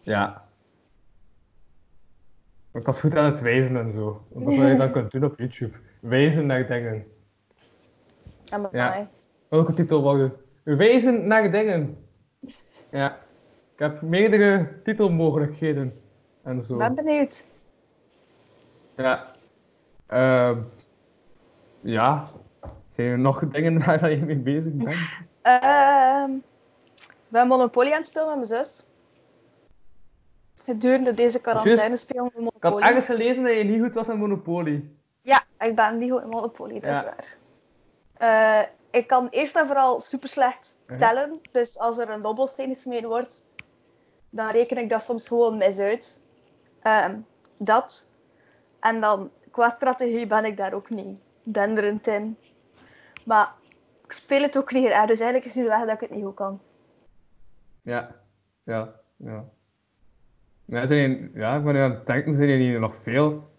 [0.00, 0.48] Ja.
[2.72, 4.26] Ik was goed aan het wijzen en zo.
[4.28, 5.76] Want Dat wat je dan kunt doen op YouTube.
[6.00, 7.06] Wijzen naar dingen.
[8.50, 9.10] En bij Ja.
[9.48, 10.30] Welke titel wou je?
[10.76, 11.96] Wijzen naar dingen.
[12.90, 13.21] Ja.
[13.82, 16.02] Ik heb meerdere titelmogelijkheden.
[16.42, 16.76] En zo.
[16.76, 17.46] Ben benieuwd.
[18.96, 19.26] Ja.
[20.06, 20.60] Ehm,
[21.80, 22.28] ja.
[22.88, 24.96] Zijn er nog dingen waar je mee bezig bent?
[25.42, 26.30] Ehm,
[26.94, 28.84] ik ben Monopoly aan het spelen met mijn zus.
[30.64, 32.82] Gedurende deze quarantaine spelen we Ik had Monopoly.
[32.82, 34.90] ergens gelezen dat je niet goed was in Monopoly.
[35.20, 37.36] Ja, ik ben niet goed in Monopoly, dat is waar.
[38.14, 41.40] Eh, ik kan eerst en vooral super slecht tellen.
[41.52, 43.50] Dus als er een dobbelsteen gesmeed wordt,
[44.32, 46.20] dan reken ik dat soms gewoon mis uit.
[46.82, 47.18] Ehm,
[47.56, 48.10] dat.
[48.80, 52.36] En dan qua strategie ben ik daar ook niet denderend in.
[53.26, 53.52] Maar
[54.04, 56.24] ik speel het ook niet graag, dus eigenlijk is het weg dat ik het niet
[56.24, 56.60] goed kan.
[57.82, 58.14] Ja.
[58.64, 58.94] Ja.
[59.16, 59.44] Ja.
[60.64, 63.50] Ja, zijn je- ja, ik ben nu aan het denken, zijn niet nog veel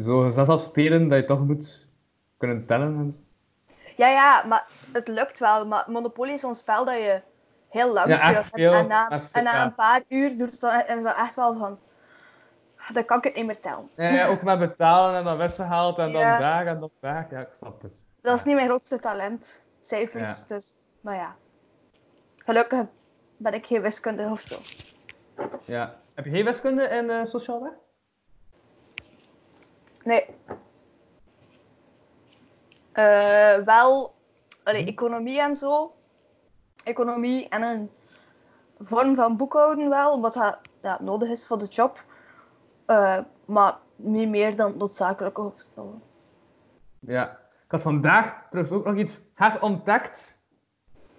[0.00, 1.86] zo gezelschap spelen dat je toch moet
[2.36, 2.86] kunnen tellen?
[2.96, 3.26] en-
[3.96, 5.66] Ja, ja, maar het lukt wel.
[5.66, 7.20] Maar Monopoly is zo'n spel dat je
[7.74, 8.36] heel lang Ja, speelt.
[8.36, 8.72] En- veel.
[8.72, 9.64] En, na, Echt, en na ja.
[9.64, 11.78] een paar uur doet het dan, en is dat echt wel van...
[12.92, 13.88] Dan kan ik het niet meer tellen.
[13.96, 17.26] Ja, ook met betalen en dan weggehaald en dan daar en dan daar.
[17.30, 17.92] Ja, ik snap het.
[18.20, 19.62] Dat is niet mijn grootste talent.
[19.80, 20.72] Cijfers, dus...
[21.00, 21.36] Maar ja.
[22.36, 22.84] Gelukkig
[23.36, 24.58] ben ik geen wiskunde of zo.
[25.64, 25.94] Ja.
[26.14, 27.76] Heb je geen wiskunde in eh, sociaal werk?
[30.04, 30.26] Nee.
[32.92, 34.14] Eh, wel...
[34.64, 34.88] Allee, Hm.
[34.88, 35.94] economie en zo.
[36.84, 37.90] Economie en een
[38.78, 42.04] vorm van boekhouden wel, omdat dat ja, nodig is voor de job.
[42.86, 46.00] Eh, maar niet meer dan noodzakelijk of zo.
[46.98, 47.42] Ja.
[47.64, 50.38] Ik had vandaag trouwens ook nog iets herontdekt.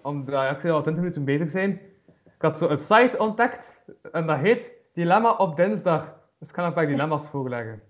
[0.02, 1.80] Omdat ja, ik zei al 20 minuten bezig zijn.
[2.06, 6.14] Ik had zo een site ontdekt en dat heet Dilemma op dinsdag.
[6.38, 7.82] Dus ik ga een paar dilemma's voorleggen.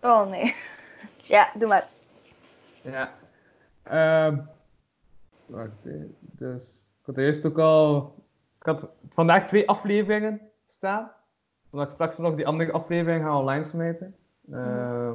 [0.00, 0.56] Oh nee.
[1.16, 1.86] Ja, doe maar.
[2.82, 3.12] Ja.
[3.82, 4.38] Ehm
[5.52, 5.72] wacht,
[6.20, 6.81] dus
[7.14, 8.14] had eerst ook al.
[8.58, 11.10] Ik had vandaag twee afleveringen staan.
[11.70, 14.14] Omdat ik straks nog die andere aflevering ga online smijten.
[14.50, 15.10] Eh,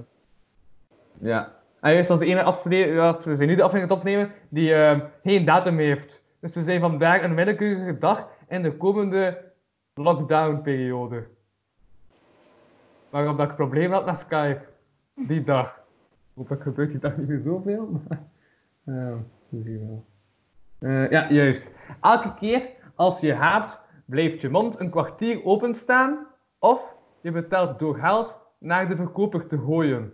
[1.20, 1.56] Ja.
[1.80, 3.24] En juist als de ene aflevering.
[3.24, 6.26] We zijn nu de aflevering aan het opnemen die eh, geen datum heeft.
[6.40, 9.52] Dus we zijn vandaag een willekeurige dag in de komende
[9.94, 11.28] lockdown-periode.
[13.10, 14.62] Waarop dat ik problemen had met Skype.
[15.16, 15.80] Die dag.
[16.34, 18.02] Hopelijk gebeurt die dag niet meer zoveel.
[18.08, 18.24] Maar...
[18.84, 19.18] Ja,
[19.50, 20.06] we zien wel.
[20.80, 21.72] Eh, ja, juist.
[22.02, 26.28] Elke keer als je haapt, blijft je mond een kwartier openstaan.
[26.60, 30.14] Of je betelt door geld naar de verkoper te gooien.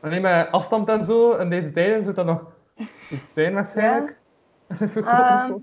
[0.00, 2.52] Alleen met afstand en zo, in deze tijden, zou dat nog
[3.10, 4.18] iets zijn waarschijnlijk.
[4.68, 5.54] Verkoper Ehm.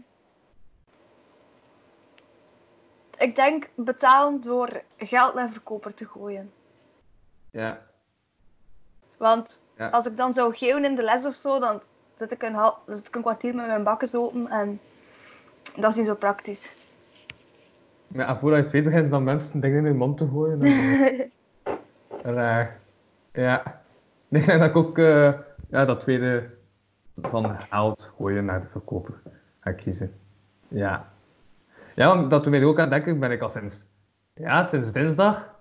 [3.18, 6.52] Ik denk betalen door geld naar verkoper te gooien.
[7.52, 7.82] Ja.
[9.18, 9.90] Want Ja.
[9.90, 11.82] als ik dan zou geven in de les of zo, dan
[12.18, 14.80] zit ik een, hal- dan zit ik een kwartier met mijn bakkes open en
[15.76, 16.76] dat is niet zo praktisch.
[18.08, 18.28] ja.
[18.28, 20.62] En voordat je het weet, beginnen dan mensen dingen in hun mond te gooien.
[20.62, 21.28] en,
[21.64, 21.74] eh,
[22.36, 22.80] Raar.
[23.32, 23.82] Ja.
[24.30, 25.34] Ik denk dat ik ook eh,
[25.70, 26.50] ja, dat tweede
[27.22, 29.14] van geld gooien naar de verkoper
[29.60, 30.14] ga kiezen.
[30.68, 31.12] Ja.
[31.96, 33.86] Ja, want dat ik ook aan denken, ben ik al sinds,
[34.34, 35.56] ja, sinds dinsdag,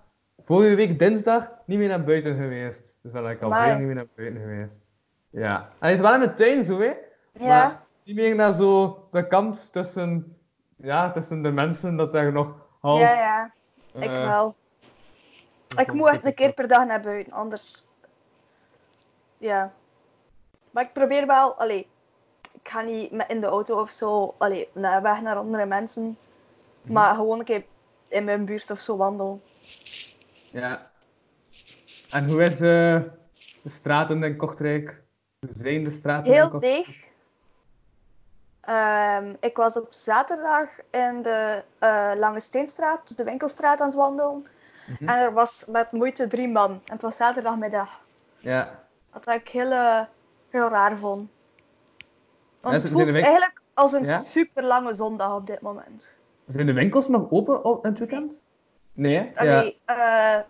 [0.44, 2.98] vorige week dinsdag, niet meer naar buiten geweest.
[3.02, 4.86] Dus ben ik al niet meer naar buiten geweest.
[5.30, 5.60] Ja.
[5.60, 6.92] En hij is wel in de tuin zo, hè.
[7.32, 10.36] ja, Maar niet meer naar zo de kant tussen,
[10.76, 13.00] ja, tussen de mensen, dat er nog half...
[13.00, 13.52] ja, ja,
[13.92, 14.54] ik eh, wel.
[15.78, 17.84] Ik moet echt een keer per dag naar buiten, anders.
[19.38, 19.72] Ja.
[20.70, 21.88] Maar ik probeer wel, allee,
[22.52, 26.16] ik ga niet in de auto of zo, allee, naar weg naar andere mensen,
[26.82, 27.64] maar gewoon een keer
[28.08, 29.40] in mijn buurt of zo wandelen.
[30.50, 30.90] Ja.
[32.10, 33.00] En hoe is eh,
[33.62, 35.04] de straten in Kortrijk?
[35.54, 37.04] Zijn de straten Heel leeg.
[38.61, 43.96] Ehm, ik was op zaterdag in de eh, Lange Steenstraat, dus de winkelstraat, aan het
[43.96, 44.46] wandelen.
[44.87, 45.09] Mhm.
[45.09, 46.70] En er was met moeite drie man.
[46.70, 48.00] En het was zaterdagmiddag.
[48.38, 48.85] Ja.
[49.12, 50.02] Wat ik heel, eh,
[50.50, 51.30] heel raar vond.
[52.61, 54.18] Want Ja, het voelt eigenlijk als een Ja?
[54.18, 56.16] super lange zondag op dit moment.
[56.46, 58.40] Zijn de winkels nog open op het weekend?
[58.92, 59.44] Nee, hè?
[59.44, 59.72] Ja.
[59.85, 60.40] Eh,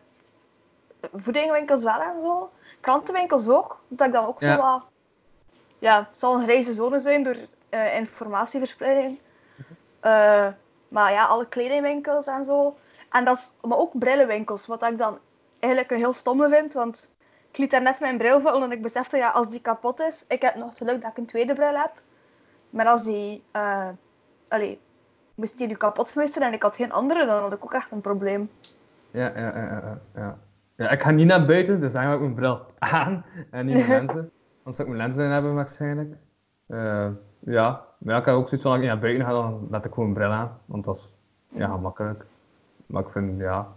[1.12, 2.50] voedingwinkels wel en zo.
[2.87, 3.81] Krantenwinkels ook.
[3.88, 4.55] Dat ik dan ook Ja.
[4.55, 4.85] zo wat...
[5.79, 7.37] Ja, het zal een grijze zone zijn door
[7.68, 9.18] eh, informatieverspreiding.
[9.57, 9.72] Mhm.
[10.01, 10.46] Eh,
[10.88, 12.77] maar ja, alle kledingwinkels en zo.
[13.11, 15.18] En dat is, maar ook brillenwinkels, wat ik dan
[15.59, 17.14] eigenlijk een heel stomme vind, want
[17.51, 20.25] ik liet daar net mijn bril vallen en ik besefte, ja, als die kapot is,
[20.29, 21.92] ik heb nog het geluk dat ik een tweede bril heb.
[22.70, 23.88] Maar als die, eh
[24.49, 24.81] allee,
[25.35, 27.90] moest die nu kapot zijn en ik had geen andere, dan had ik ook echt
[27.90, 28.51] een probleem.
[29.11, 30.38] Ja, ja, ja, ja, ja.
[30.76, 33.74] Ja, ik ga niet naar buiten, dus dan ga ik mijn bril aan en niet
[33.74, 34.30] mijn lenzen.
[34.64, 36.14] Anders zou ik mijn lenzen in hebben waarschijnlijk.
[36.66, 37.08] Eh,
[37.38, 39.66] ja, maar ja, ik heb ook zoiets van als ik niet naar buiten ga, dan
[39.70, 40.58] laat ik gewoon mijn bril aan.
[40.64, 41.16] Want dat is
[41.48, 42.24] ja, gemakkelijk.
[42.86, 43.68] Maar ik vind, ja...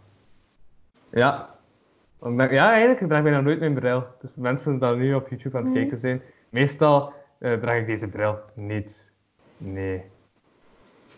[1.09, 1.49] Ja.
[2.21, 4.03] Ik ja, eigenlijk draag ik bijna nooit mijn bril.
[4.19, 8.07] Dus mensen die nu op YouTube aan het kijken zijn, meestal eh, draag ik deze
[8.07, 9.11] bril niet.
[9.57, 10.03] Nee.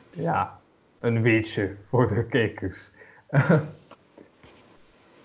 [0.10, 0.60] Ja,
[1.00, 2.92] een weetje voor de kijkers.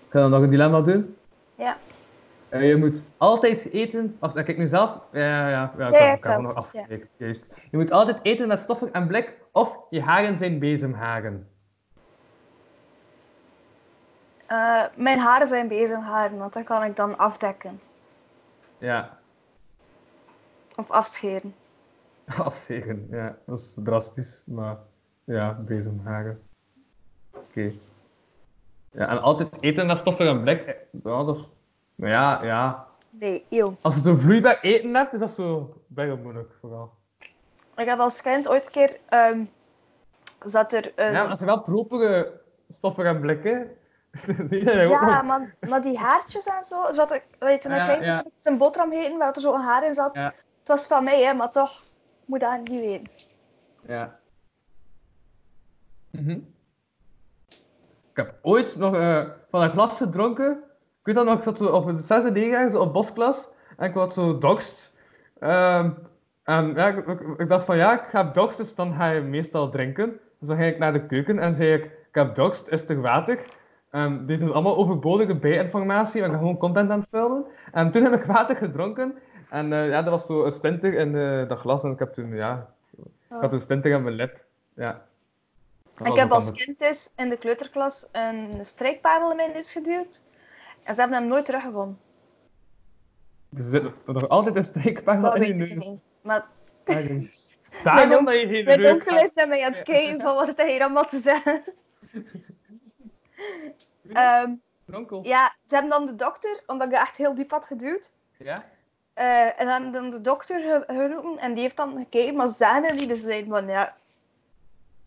[0.07, 1.17] Ik ga dan nog een dilemma doen.
[1.55, 1.77] Ja.
[2.49, 4.17] Eh, je moet altijd eten.
[4.19, 4.99] Wacht, heb ik nu zelf?
[5.11, 5.73] Ja, ja, ja.
[5.77, 6.57] ja ik Ja, ja, heb nog ja.
[6.57, 7.15] afgewerkt.
[7.17, 7.53] Juist.
[7.71, 11.49] Je moet altijd eten met stoffen en blik, of je haren zijn bezemharen.
[14.47, 17.79] Eh, mijn haren zijn bezemharen, want dat kan ik dan afdekken.
[18.77, 19.19] Ja,
[20.75, 21.55] Of afscheren.
[22.25, 23.07] afzegen.
[23.11, 24.77] Ja, dat is drastisch, maar
[25.23, 26.41] ja, bezemharen.
[27.33, 27.73] Oké.
[28.97, 30.75] Ja, en altijd eten met stoffen en blik.
[31.03, 31.47] Ja, dat.
[31.95, 32.87] Maar ja, ja.
[33.09, 33.77] Nee, eeuw.
[33.81, 36.93] Als je zo vloeibaar eten hebt, is dat zo best wel moeilijk, vooral.
[37.75, 38.99] Ik heb als kind ooit een keer...
[39.05, 39.43] ehm,
[40.45, 41.11] zat er een...
[41.11, 43.71] Ja, maar als je wel propere stoffen en blikken...
[44.25, 46.93] dat Ja, maar, maar die haartjes en zo.
[46.93, 48.25] Zat ik, weet je, toen ik Ja, klein ja.
[48.41, 50.15] een boterham gegeten waar er zo'n haar in zat.
[50.15, 50.33] Ja.
[50.59, 51.83] Het was van mij, hè, maar toch
[52.25, 53.09] moet dat niet weten.
[53.87, 54.19] Ja.
[56.11, 56.39] Mhm.
[58.17, 60.51] Ik heb ooit nog eh, van een klas gedronken.
[60.99, 63.49] Ik weet dat nog, ik zat zo op een zesde negen zo op bosklas.
[63.77, 64.95] En ik was zo dorst.
[65.39, 65.89] Ehm,
[66.43, 69.21] en ja, ik, ik, ik dacht van ja, ik heb dorst, dus dan ga je
[69.21, 70.19] meestal drinken.
[70.39, 73.01] Dus dan ging ik naar de keuken en zei ik, ik heb dorst, is er
[73.01, 73.39] water?
[74.25, 77.45] Dit is allemaal overbodige bijinformatie, ik ben gewoon content aan het vullen.
[77.71, 79.15] En toen heb ik water gedronken.
[79.49, 81.83] En eh, ja, dat was zo een splinter in eh, dat glas.
[81.83, 82.67] En ik heb toen, ja,
[83.29, 84.45] ik had een splinter aan mijn lip.
[84.75, 85.05] Ja.
[86.03, 90.23] Ik heb als kind eens in de kleuterklas een strijkpabel in mijn neus geduwd.
[90.83, 91.99] En ze hebben hem nooit teruggevonden.
[93.49, 94.63] Dus er zit nog altijd een
[95.21, 95.85] Dat in je weet ik neus.
[95.85, 96.01] niet.
[96.21, 96.45] Maar
[97.83, 99.23] Daarom Mijn dat je geen mijn reuk onkel hebt.
[99.27, 101.63] is naar mij aan het kijken van wat het hier allemaal te zeggen.
[104.13, 104.53] Ehm,
[104.93, 105.25] Onkel.
[105.25, 108.13] ja, ze hebben dan de dokter, omdat ik echt heel diep had geduwd.
[108.37, 108.55] Ja?
[109.13, 112.91] Eh, en dan, dan de dokter ge- geroepen en die heeft dan gekeken, maar ze
[112.93, 113.07] niet.
[113.09, 113.95] Dus ze zeiden van ja,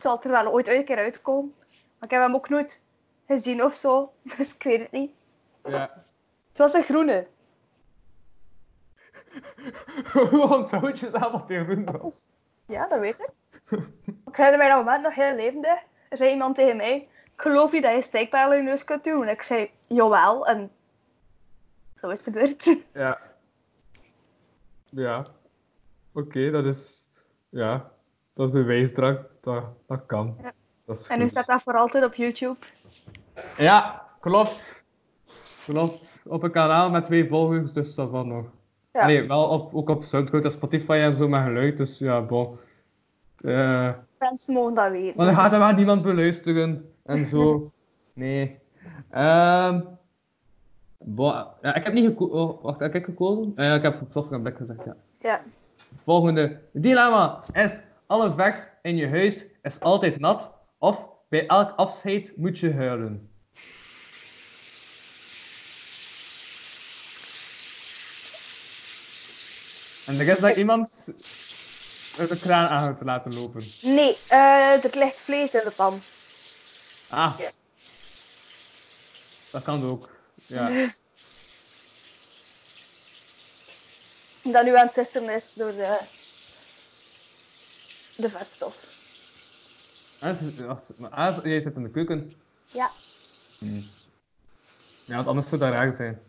[0.01, 1.53] het zal er wel ooit een keer uitkomen.
[1.69, 2.83] Maar ik heb hem ook nooit
[3.27, 5.11] gezien of zo, dus ik weet het niet.
[5.63, 6.03] Ja.
[6.49, 7.27] Het was een groene.
[10.13, 12.27] Hoe onthoud je zelf wat die groen was?
[12.65, 13.29] Ja, dat weet ik.
[14.27, 15.79] Ik herinner mij dat moment nog heel levendig.
[16.09, 16.95] Er zei iemand tegen mij,
[17.33, 19.23] ik geloof niet dat je steekpijlen in je neus kunt doen.
[19.23, 20.47] En ik zei, jawel.
[20.47, 20.71] En
[21.95, 22.83] zo is de beurt.
[22.93, 23.19] Ja.
[24.85, 25.25] Ja.
[26.13, 27.07] Oké, dat is...
[27.49, 27.91] Ja.
[28.41, 29.19] Dat is bewijsdrang.
[29.41, 30.35] Dat, dat kan.
[30.41, 30.51] Ja.
[30.85, 32.57] Dat is En nu staat dat voor altijd op YouTube.
[33.57, 34.85] Ja, klopt.
[35.65, 36.23] Klopt.
[36.27, 38.45] Op een kanaal met twee volgers, dus dat van nog.
[38.93, 39.05] Ja.
[39.05, 42.57] Nee, wel op, ook op Soundcloud en Spotify en zo met geluid, dus ja, bon.
[43.37, 45.17] Eh, Mensen mogen dat weten.
[45.17, 47.71] maar dan gaat er maar niemand beluisteren en zo.
[48.13, 48.59] Nee.
[49.09, 49.81] Ehm
[50.97, 52.35] bon, ja, ik heb niet gekozen.
[52.35, 53.51] Oh, wacht, heb ik gekozen?
[53.55, 54.95] Ik heb software en blik gezegd, ja.
[55.19, 55.41] ja.
[56.03, 62.33] Volgende dilemma is: alle verf in je huis is altijd nat, of bij elk afscheid
[62.35, 63.29] moet je huilen.
[70.05, 71.05] En er is daar iemand
[72.17, 73.63] de kraan aan te laten lopen.
[73.81, 76.01] Nee, eh, er ligt vlees in de pan.
[77.09, 77.39] Ah.
[77.39, 77.49] Ja.
[79.51, 80.09] Dat kan ook.
[80.45, 80.69] Ja.
[84.43, 85.99] Dat nu aan het sissen is door de,
[88.21, 88.99] de vetstof.
[90.19, 92.35] Ah, wacht, maar ah, jij zit in de keuken.
[92.67, 92.91] Ja.
[93.57, 93.83] Hmm.
[95.05, 96.19] Ja, want anders zou dat raar zijn.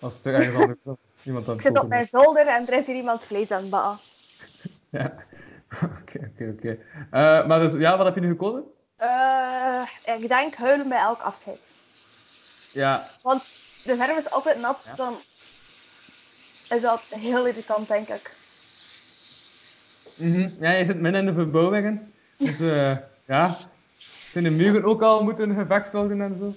[0.00, 0.78] Als er ergens anders
[1.24, 3.60] iemand aan Ik het zit op mijn zolder en er is hier iemand vlees aan
[3.60, 3.98] het bakken.
[4.90, 5.14] Ja.
[5.82, 6.78] Oké, oké, oké.
[7.10, 8.64] Eh, Maar dus, ja, wat heb je nu gekozen?
[8.96, 11.68] Eh, ik denk huilen bij elk afscheid.
[12.72, 13.50] Ja, Want
[13.82, 15.04] de verf is altijd nat, Ja.
[15.04, 15.14] dan
[16.68, 18.39] is dat heel irritant, denk ik.
[20.20, 20.48] Mhm.
[20.64, 22.12] ja je zit midden in de verbouwingen.
[22.36, 23.56] Dus eh, ja,
[24.32, 26.54] zijn de muren ook al moeten gevecht worden en zo?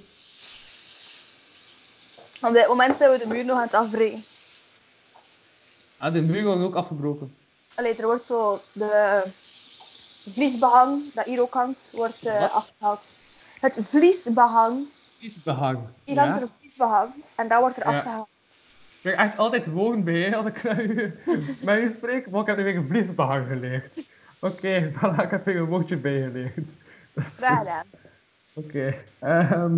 [2.48, 4.24] Op dit moment zijn we de muur nog aan het afbreken.
[5.98, 7.36] Ah, de muren worden ook afgebroken.
[7.76, 9.22] Allee, er wordt zo de
[10.32, 13.12] vliesbehang, dat hier ook hangt, wordt eh, afgehaald.
[13.60, 14.86] het vliesbehang.
[15.18, 15.80] Vliesbehang.
[16.04, 17.98] Hier hangt er een vliesbehang en dat wordt er Ja.
[17.98, 18.28] afgehaald.
[19.04, 20.64] Ik krijg echt altijd woorden bij als ik
[21.66, 24.04] met u, spreek, maar ik heb nu weer een vliesbehang geleerd.
[24.40, 26.76] Oké, voilà, ik heb weer een woordje bijgeleerd.
[27.14, 27.68] Dat is Graag goed.
[27.68, 27.86] gedaan.
[28.54, 28.94] Oké.
[29.20, 29.78] ehm,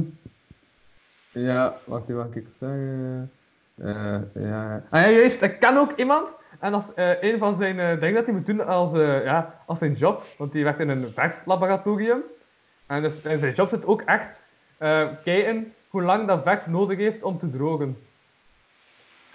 [1.32, 3.32] ja, wacht even, wat ik zeggen?
[3.76, 4.84] Eh ja.
[4.90, 6.36] Ah ja, juist, ik ken ook iemand.
[6.60, 9.24] En dat is eh, een van zijn eh, dingen dat hij moet doen als, eh,
[9.24, 10.24] ja, als zijn job.
[10.38, 12.22] Want hij werkt in een verflaboratorium.
[12.88, 14.46] En dus in zijn job zit ook echt
[14.78, 17.98] eh, kijken hoe lang dat verf nodig heeft om te drogen.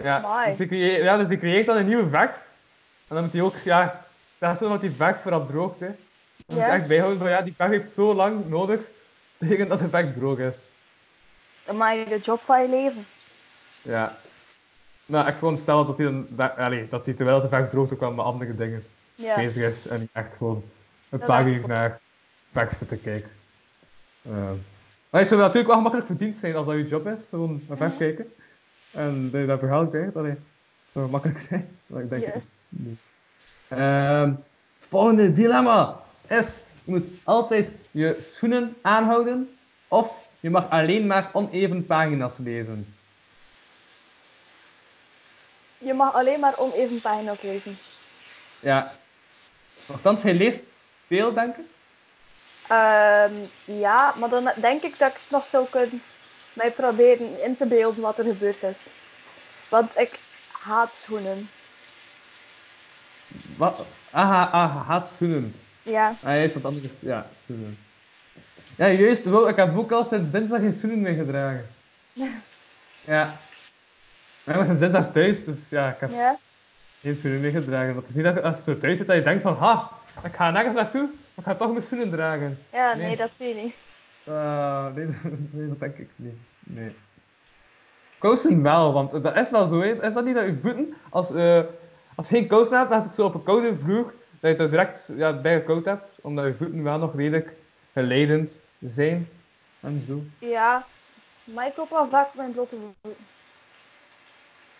[0.02, 0.48] Ja, Amai.
[0.48, 2.48] dus die, creë- ja, dus die creëert dan een nieuwe verf.
[3.08, 4.04] En dan moet hij ook ja,
[4.38, 5.80] testen wat die verf vooral droogt.
[5.80, 5.86] Hè.
[5.86, 5.96] Dan
[6.46, 6.66] moet Ja.
[6.66, 8.80] je echt bijhouden van ja, die verf heeft zo lang nodig
[9.38, 10.68] tegen dat de verf droog is.
[11.64, 13.06] Dan maak je de job van je leven.
[13.82, 14.16] Ja.
[15.06, 18.00] Nou, ik veronderstel dat hij, dan, dat, allee, dat hij terwijl de verf droogt ook
[18.00, 18.84] wel met andere dingen
[19.14, 19.34] Ja.
[19.34, 19.86] bezig is.
[19.86, 20.64] En echt gewoon
[21.10, 22.00] een Dat paar uur naar
[22.52, 23.30] verf zit te kijken.
[24.24, 24.54] Ehm,
[25.10, 27.20] maar het zou natuurlijk wel gemakkelijk verdiend zijn als dat je job is.
[27.28, 27.98] Gewoon naar verf Mhm.
[27.98, 28.32] kijken.
[28.90, 30.16] En dat verhaal krijgt.
[30.16, 31.78] Allee, het zou makkelijk zijn.
[31.86, 33.00] Maar ik denk het niet.
[33.68, 34.28] Ehm,
[34.74, 39.56] het volgende dilemma is: je moet altijd je schoenen aanhouden.
[39.88, 42.94] Of je mag alleen maar oneven pagina's lezen.
[45.78, 47.76] Je mag alleen maar oneven pagina's lezen.
[48.60, 48.92] Ja.
[49.86, 51.64] Nochtans, hij leest veel, denk ik.
[52.68, 53.32] Ehm,
[53.64, 56.02] ja, maar dan denk ik dat ik nog zou kunnen
[56.52, 58.88] mij proberen in te beelden wat er gebeurd is.
[59.68, 60.18] Want ik
[60.50, 61.48] haat schoenen.
[63.56, 63.86] Wat?
[64.10, 65.54] Aha, aha, haat schoenen.
[65.82, 66.94] Ja, Ah, juist, wat anders.
[67.00, 67.78] Ja, schoenen.
[68.76, 69.24] Ja, juist.
[69.24, 71.66] Wel, ik heb ook al sinds dinsdag geen schoenen meer gedragen.
[73.04, 73.36] Ja.
[74.44, 76.38] Maar ik was sinds dinsdag thuis, dus ja, ik heb ja.
[77.00, 77.94] geen schoenen meer gedragen.
[77.94, 79.90] Dat is niet dat je, als je thuis zit dat je denkt van, ha,
[80.24, 82.58] ik ga nergens naartoe, maar ik ga toch mijn schoenen dragen.
[82.72, 83.16] Ja, nee, Nee.
[83.16, 83.74] dat weet ik niet.
[84.30, 85.06] Ah, nee,
[85.52, 86.34] nee, dat denk ik niet.
[86.60, 86.94] Nee.
[88.18, 89.80] Kousen wel, want dat is wel zo.
[89.80, 90.04] Hè.
[90.04, 91.60] Is dat niet dat je voeten, als, eh,
[92.14, 94.70] als je geen kousen hebt, als het zo op een koude vloer, dat je het
[94.70, 97.52] direct ja, bij koud hebt, omdat je voeten wel nog redelijk
[97.92, 99.28] geleidend zijn.
[99.80, 100.46] En zo.
[100.46, 100.86] Ja,
[101.44, 103.22] maar ik loop wel vaak mijn blote voeten.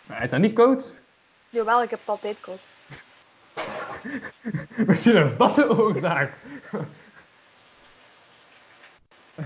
[0.07, 0.99] Maar is dat niet koud?
[1.49, 2.61] Jawel, ik heb het altijd koud.
[4.87, 6.33] Misschien is dat de oorzaak.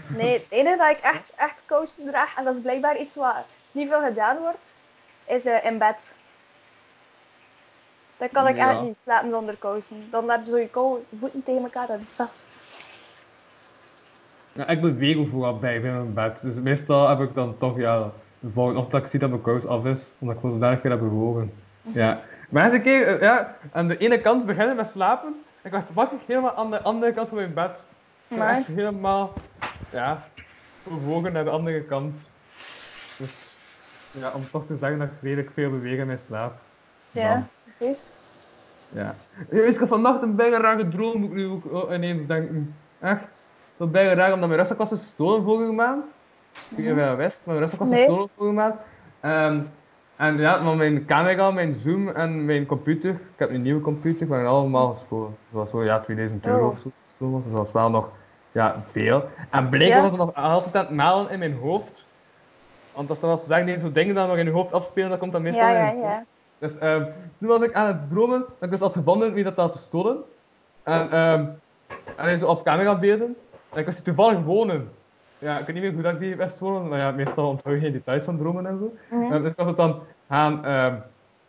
[0.07, 3.35] Nee, het enige dat ik echt, echt kousen draag, en dat is blijkbaar iets wat
[3.73, 4.75] niet veel gedaan wordt,
[5.27, 6.17] is eh, in bed.
[8.17, 8.71] Dan kan ik Ja.
[8.71, 10.07] echt niet slapen zonder kousen.
[10.11, 11.89] Dan heb je zo je voeten tegen elkaar.
[11.89, 12.07] En.
[14.53, 16.43] Ja, ik beweeg ook wat bij bij mijn bed.
[16.43, 19.43] Dus meestal heb ik dan toch, ja, de volgende ochtend dat ik zie dat mijn
[19.43, 21.55] kous af is, omdat ik gewoon zodanig veel heb bewogen.
[21.83, 22.21] Ja.
[22.49, 25.93] Maar eens een keer, eh, ja, aan de ene kant beginnen met slapen, ik werd
[25.93, 27.87] wakker helemaal aan de andere kant van mijn bed.
[28.29, 29.33] Ik helemaal,
[29.95, 30.25] ja,
[30.83, 32.31] bewogen naar de andere kant.
[33.19, 33.57] Dus,
[34.11, 36.55] ja, om toch te zeggen dat ik redelijk veel beweeg in mijn slaap.
[37.11, 38.09] Ja, precies.
[38.89, 39.15] Ja.
[39.49, 42.75] Ik heb vannacht een bijna rare droom, moet ik nu ook oh, ineens denken.
[43.01, 43.49] Echt.
[43.77, 46.07] Dat bijna raar, omdat mijn rustzaak was gestolen vorige maand.
[46.07, 47.99] Ik weet niet of je dat wist, maar mijn was Nee.
[47.99, 48.77] gestolen vorige maand.
[49.21, 49.61] Ehm,
[50.17, 54.27] en ja, maar mijn camera, mijn zoom en mijn computer, ik heb een nieuwe computer,
[54.27, 55.37] waren allemaal gestolen.
[55.51, 56.71] Dat was zo, ja, 2000 euro Oh.
[56.71, 58.11] of zo gestolen, dus dat was wel nog,
[58.55, 59.29] ja, veel.
[59.51, 62.07] En blijkbaar was het nog altijd aan het malen in mijn hoofd.
[62.93, 65.19] Want als, als ze zeggen, nee, zo dingen dan nog in je hoofd afspelen, dan
[65.19, 66.25] komt dat meestal Ja, in ja, ja.
[66.59, 67.05] Dus ehm,
[67.39, 70.23] toen was ik aan het dromen dat ik dus had gevonden wie dat had gestolen.
[70.83, 71.47] En, ehm
[72.17, 73.37] en hij zo op camera beelden.
[73.73, 74.93] En ik was hier toevallig wonen.
[75.39, 77.75] Ja, ik weet niet meer hoe dat ik die wist wonen, maar ja, meestal onthoud
[77.75, 78.95] je geen details van dromen en zo.
[79.11, 79.33] Mhm.
[79.33, 80.95] Eh, dus ik was het dan gaan, ehm,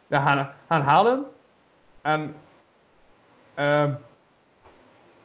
[0.07, 1.25] ja, gaan, gaan halen.
[2.01, 2.35] En
[3.53, 3.91] ehm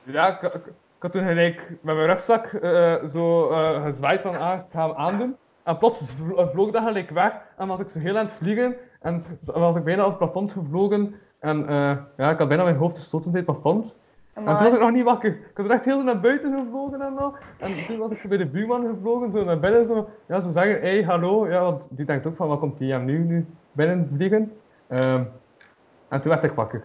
[0.03, 4.37] ja, ik, ik, ik had toen gelijk met mijn rugzak eh, zo eh, gezwaaid van
[4.39, 5.37] ah, ik ga hem aandoen.
[5.63, 8.77] En plots vlo- vloog dat gelijk weg en was ik zo heel aan het vliegen.
[9.01, 11.15] En was ik bijna op het plafond gevlogen.
[11.39, 13.97] En eh, ja, ik had bijna mijn hoofd gestoten tegen het plafond.
[14.35, 15.31] En toen was ik nog niet wakker.
[15.31, 17.35] Ik had er echt heel naar buiten gevlogen en al.
[17.59, 20.81] En toen was ik bij de buurman gevlogen, zo naar binnen, zo, ja, zo zeggen,
[20.81, 21.49] hey, hallo.
[21.49, 24.53] Ja, want die denkt ook van, wat komt die hem nu, nu binnen vliegen?
[24.87, 25.23] Ehm,
[26.09, 26.83] en toen werd ik wakker.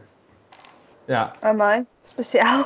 [1.06, 1.32] Ja.
[1.39, 2.64] amai, speciaal.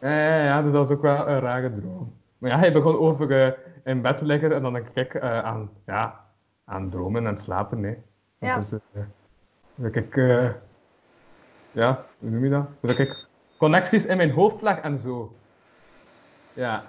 [0.00, 2.16] Ja, ja, dus dat was ook wel een rare droom.
[2.38, 3.52] Maar ja, hij begon over eh,
[3.84, 6.24] in bed te liggen en dan denk ik eh, aan, ja,
[6.64, 7.80] aan dromen en slapen.
[7.80, 7.98] Nee.
[8.38, 8.54] Ja.
[8.54, 9.02] Dat is, eh,
[9.74, 10.48] dat ik, eh,
[11.72, 12.66] ja, hoe noem je dat?
[12.80, 13.26] Dat ik
[13.56, 15.32] connecties in mijn hoofd leg en zo.
[16.52, 16.84] Ja.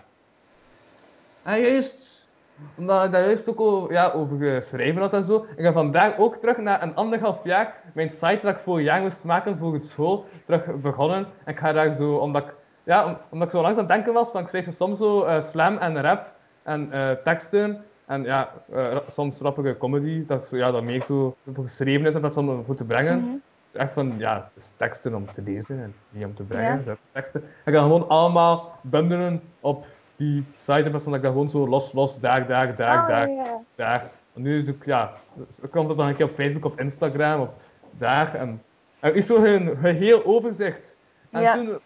[1.43, 2.29] En juist,
[2.75, 5.45] omdat ik daar juist ook over, ja, over geschreven had en zo.
[5.55, 9.01] Ik ga vandaag ook terug na een anderhalf jaar mijn site dat ik vorig jaar
[9.01, 11.27] moest maken voor het school, terug begonnen.
[11.43, 12.53] En ik ga daar zo, omdat ik
[12.89, 14.97] ja, om- omdat ik zo langs aan het denken was, van ik schreef zo soms
[14.97, 16.31] zo eh, slam en rap
[16.63, 17.83] en eh, teksten.
[18.05, 22.19] En ja, eh, soms rappige comedy, dat, zo, ja, dat meer zo geschreven is in
[22.19, 23.19] plaats van voor te brengen.
[23.19, 23.29] Mhm.
[23.71, 26.77] Dus echt van, ja, dus teksten om te lezen en niet om te brengen.
[26.77, 26.83] Ja.
[26.85, 27.43] dus teksten.
[27.65, 29.85] Ik kan gewoon allemaal bundelen op
[30.15, 33.59] die site dat ik dat gewoon zo los, los, daar, daar, daar, Ah, daar, ja.
[33.75, 34.03] daar.
[34.35, 37.41] En nu doe ik, ja, dus komt het dan een keer op Facebook, op Instagram,
[37.41, 37.53] op
[37.91, 38.33] daar.
[38.35, 38.61] En
[38.99, 40.97] er is zo een geheel overzicht.
[41.31, 41.53] En Ja.
[41.53, 41.79] toen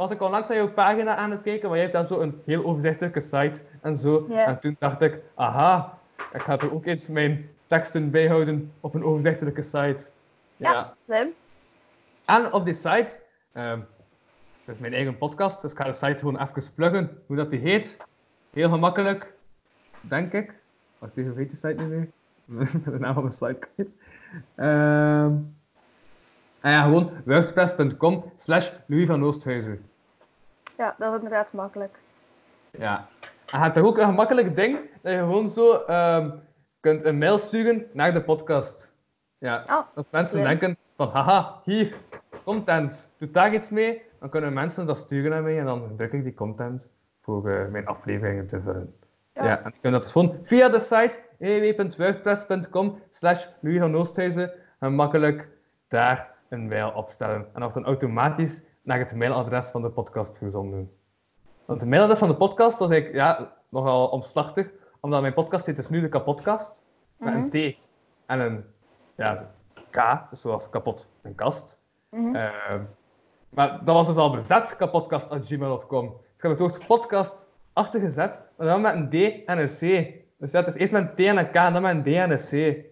[0.00, 2.20] was ik al langs naar jouw pagina aan het kijken, maar je hebt dan zo
[2.20, 4.26] een heel overzichtelijke site en zo.
[4.28, 4.46] Ja.
[4.46, 5.98] En toen dacht ik, aha,
[6.32, 10.04] ik ga er ook eens mijn teksten bijhouden op een overzichtelijke site.
[10.56, 10.94] Ja.
[11.06, 11.28] Slim.
[12.24, 13.20] En op die site,
[13.52, 13.80] ehm
[14.64, 17.50] dat is mijn eigen podcast, dus ik ga de site gewoon even pluggen, hoe dat
[17.50, 17.98] die heet.
[18.52, 19.34] Heel gemakkelijk,
[20.00, 20.54] denk ik.
[20.98, 22.10] Wacht even, hoe heet die site nu weer?
[22.92, 23.92] de naam van de site kwijt.
[24.54, 25.34] Ehm
[26.60, 29.89] en ja, gewoon wordpress.com slash Louis van Oosthuizen.
[30.80, 31.98] Ja, dat is inderdaad makkelijk.
[32.70, 33.06] Ja.
[33.20, 36.30] En je hebt toch ook een gemakkelijk ding, dat je gewoon zo ehm,
[36.80, 38.94] kunt een mail sturen naar de podcast.
[39.38, 41.96] Ja, Oh, als mensen denken van, haha, hier,
[42.44, 46.12] content, doe daar iets mee, dan kunnen mensen dat sturen naar mij en dan gebruik
[46.12, 46.90] ik die content
[47.22, 48.94] voor eh, mijn afleveringen te vullen.
[49.32, 49.44] Ja.
[49.44, 49.58] Ja.
[49.58, 55.48] en je kunt dat dus gewoon via de site www.wordpress.com slash Louis van Oosthuizen gemakkelijk
[55.88, 57.36] daar een mail opstellen.
[57.36, 60.90] En dat wordt dan automatisch naar het mailadres van de podcast verzonden.
[61.64, 64.70] Want de mailadres van de podcast was eigenlijk ja, nogal omslachtig,
[65.00, 66.84] omdat mijn podcast heet dus nu de kapotkast,
[67.16, 67.42] met Mhm.
[67.42, 67.76] een T
[68.26, 68.64] en een
[69.16, 69.50] ja,
[69.90, 71.80] K, dus zoals kapot, een kast.
[72.10, 72.34] Mhm.
[72.34, 72.82] Ehm,
[73.48, 76.06] maar dat was dus al bezet, kapotkast.gmail.com.
[76.06, 80.14] Dus ik heb het woord podcast achtergezet, maar dan met een D en een C.
[80.38, 82.02] Dus ja, het is eerst met een T en een K en dan met een
[82.02, 82.84] D en een C.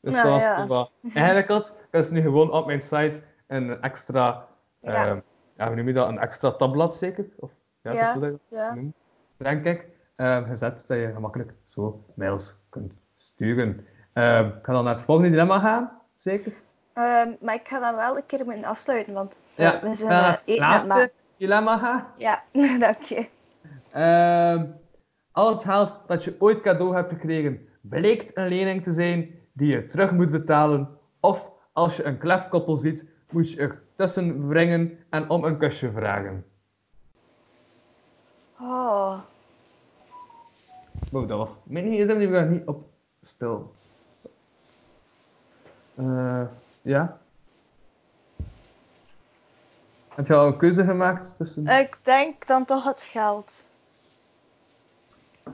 [0.00, 1.10] Dus Nou, dat was ja.
[1.22, 1.66] ingewikkeld.
[1.66, 4.46] Ik heb dus nu gewoon op mijn site een extra,
[4.80, 5.22] Ja.
[5.56, 7.26] Ja, hoe noem je dat, een extra tabblad zeker?
[7.38, 7.50] Of,
[7.82, 8.76] ja, Ja, dat ja.
[9.36, 9.86] denk ik.
[10.16, 13.86] Ehm, gezet dat je gemakkelijk zo mails kunt sturen.
[14.12, 16.52] Ehm, ik ga dan naar het volgende dilemma gaan, zeker?
[16.92, 19.94] Ehm, maar ik ga dan wel een keer moeten afsluiten, want eh, Ja, we we
[19.94, 22.06] zijn eh, naar het laatste dilemma gaan.
[22.16, 22.42] Ja,
[22.86, 23.28] dank je.
[23.90, 24.66] Ehm,
[25.32, 29.70] al het geld dat je ooit cadeau hebt gekregen, blijkt een lening te zijn die
[29.72, 30.98] je terug moet betalen.
[31.20, 35.92] Of als je een klefkoppel ziet, moet je er tussen wringen en om een kusje
[35.92, 36.44] vragen.
[38.60, 39.18] Oh.
[41.10, 42.88] Wow, dat was mijn gsm, die gaat niet op
[43.22, 43.74] stil.
[45.94, 46.42] Eh,
[46.82, 47.18] ja?
[50.14, 51.66] Heb je al een keuze gemaakt tussen...
[51.66, 53.64] Ik denk dan toch het geld.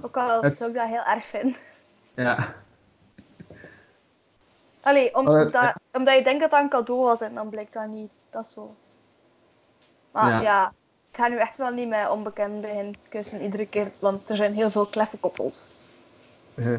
[0.01, 1.61] Ook al Het- zou ik dat heel erg vinden.
[2.15, 2.55] Ja.
[4.83, 7.87] Allee, om, omdat, omdat je denkt dat dat een cadeau was en dan blijkt dat
[7.89, 8.13] niet.
[8.31, 8.75] Dat is zo.
[10.11, 10.41] Maar Ja.
[10.41, 10.73] ja.
[11.11, 14.55] ik ga nu echt wel niet met onbekend beginnen kussen iedere keer, want er zijn
[14.55, 15.67] heel veel kleffe koppels.
[16.55, 16.73] Eh,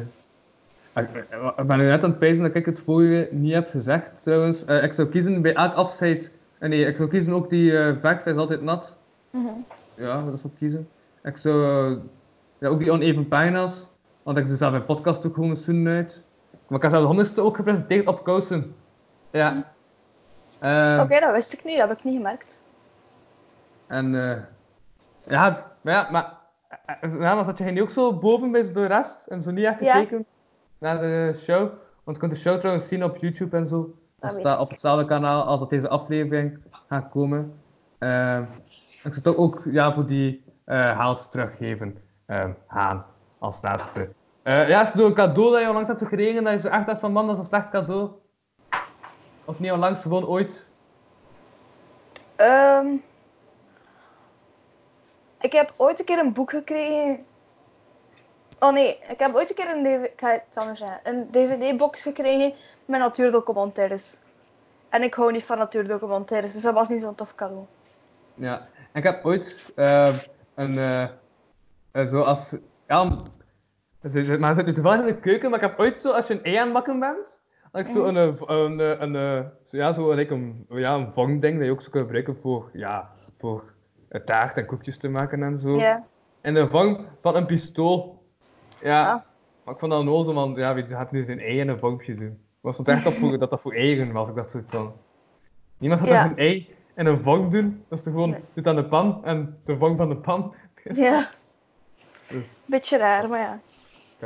[1.56, 4.64] Ik ben nu net aan het pijzen dat ik het vorige niet heb gezegd, trouwens.
[4.64, 6.32] Eh, ik zou kiezen bij elk afscheid...
[6.58, 8.96] eh, nee, ik zou kiezen ook die eh verf is altijd nat.
[9.30, 9.54] Mhm.
[9.94, 10.88] Ja, dat zou ik kiezen.
[11.22, 11.98] Ik zou...
[12.58, 13.86] ja, ook die oneven pagina's.
[14.22, 16.22] Want ik doe zelf mijn podcast ook gewoon een zoen uit.
[16.72, 18.74] Maar ik zelf de ook gepresenteerd op kousen.
[19.30, 19.72] Ja.
[20.58, 22.62] Eh, Oké, dat wist ik niet, dat heb ik niet gemerkt.
[23.86, 24.38] En eh
[25.26, 26.38] ja, het- maar ja, maar
[27.00, 29.64] eh, ja, dan zat je nu ook zo boven bij de rest en zo niet
[29.64, 29.92] echt te Ja.
[29.92, 30.26] kijken
[30.78, 31.68] naar de show.
[32.04, 33.94] Want je kunt de show trouwens zien op YouTube en zo.
[34.20, 36.58] Dat weet staat op hetzelfde kanaal als dat deze aflevering
[36.88, 37.54] gaat komen.
[37.98, 38.38] Eh,
[39.02, 41.96] ik zou toch ook ja, voor die eh haalt teruggeven
[42.26, 43.04] eh, gaan
[43.38, 44.08] als laatste.
[44.42, 47.00] Eh, ja, is zo'n cadeau dat je onlangs hebt gekregen, dat je zo echt dacht
[47.00, 48.10] van man, dat is een slecht cadeau?
[49.44, 50.68] Of niet onlangs, gewoon ooit?
[52.36, 52.86] Ehm,
[55.40, 57.24] ik heb ooit een keer een boek gekregen.
[58.58, 61.30] Oh nee, ik heb ooit een keer een, DV ik ga het anders zeggen, een
[61.30, 64.16] DVD-box gekregen met natuurdocumentaires.
[64.88, 67.64] En ik hou niet van natuurdocumentaires, dus dat was niet zo'n tof cadeau.
[68.34, 70.14] Ja, ik heb ooit eh,
[70.54, 70.78] een,
[71.92, 73.10] eh, zo als, ja,
[74.02, 76.34] maar het zit nu toevallig in de keuken, maar ik heb ooit zo, als je
[76.34, 77.40] een ei aan het bakken bent,
[77.72, 80.94] dat ik zo een, eh, een, eh, een, eh, zo, ja, zo like een, ja,
[80.94, 83.74] een vangding dat je ook zo kunt gebruiken voor, ja, voor
[84.24, 85.78] taart en koekjes te maken en zo.
[85.78, 86.04] Ja.
[86.40, 88.22] En de vang van een pistool.
[88.80, 89.20] Ja, Ah.
[89.64, 92.14] maar ik vond dat onnozel, want ja, wie gaat nu zijn ei in een vangje
[92.14, 92.26] doen?
[92.30, 94.92] Ik was stond echt op voor, dat dat voor eieren was, ik dacht zoiets van...
[95.78, 96.24] Niemand gaat Ja.
[96.24, 97.84] een ei in een vang doen?
[97.88, 98.66] Dat is toch gewoon, Nee.
[98.66, 100.54] aan de pan en de vang van de pan.
[100.84, 101.28] ja,
[102.28, 103.60] Dus, beetje raar, maar ja.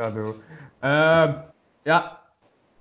[0.00, 0.34] Cadeau.
[0.80, 1.32] Ehm
[1.82, 2.20] ja.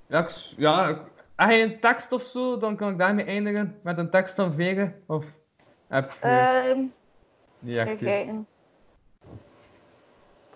[0.08, 1.00] Ja, ik, ja,
[1.36, 4.54] heb je een tekst of zo, dan kan ik daarmee eindigen met een tekst van
[4.54, 5.04] Vegen.
[5.08, 5.26] Of
[5.88, 6.80] heb je Ehm,
[7.60, 8.48] Niet echt kijken.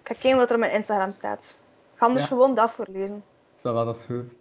[0.01, 1.55] Ik ga kijken wat er op mijn Instagram staat.
[1.93, 2.30] Ik ga anders Ja.
[2.30, 3.24] gewoon dat voorlezen.
[3.55, 4.32] Va, dat is goed.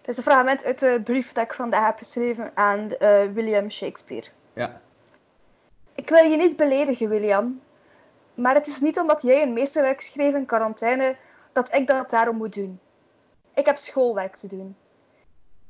[0.00, 3.70] Het is een fragment uit de brief dat ik vandaag heb geschreven aan eh, William
[3.70, 4.26] Shakespeare.
[4.52, 4.80] Ja.
[5.94, 7.60] Ik wil je niet beledigen, William.
[8.38, 11.16] Maar het is niet omdat jij een meesterwerk schreef in quarantaine
[11.52, 12.80] dat ik dat daarom moet doen.
[13.54, 14.76] Ik heb schoolwerk te doen.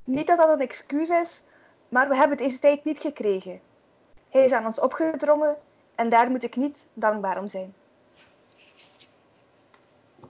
[0.04, 1.44] Niet dat dat een excuus is,
[1.88, 3.60] maar we hebben deze tijd niet gekregen.
[4.28, 5.56] Hij is aan ons opgedrongen
[5.94, 7.74] en daar moet ik niet dankbaar om zijn.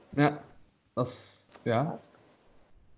[0.08, 0.40] Ja.
[0.92, 1.96] Dat is ja,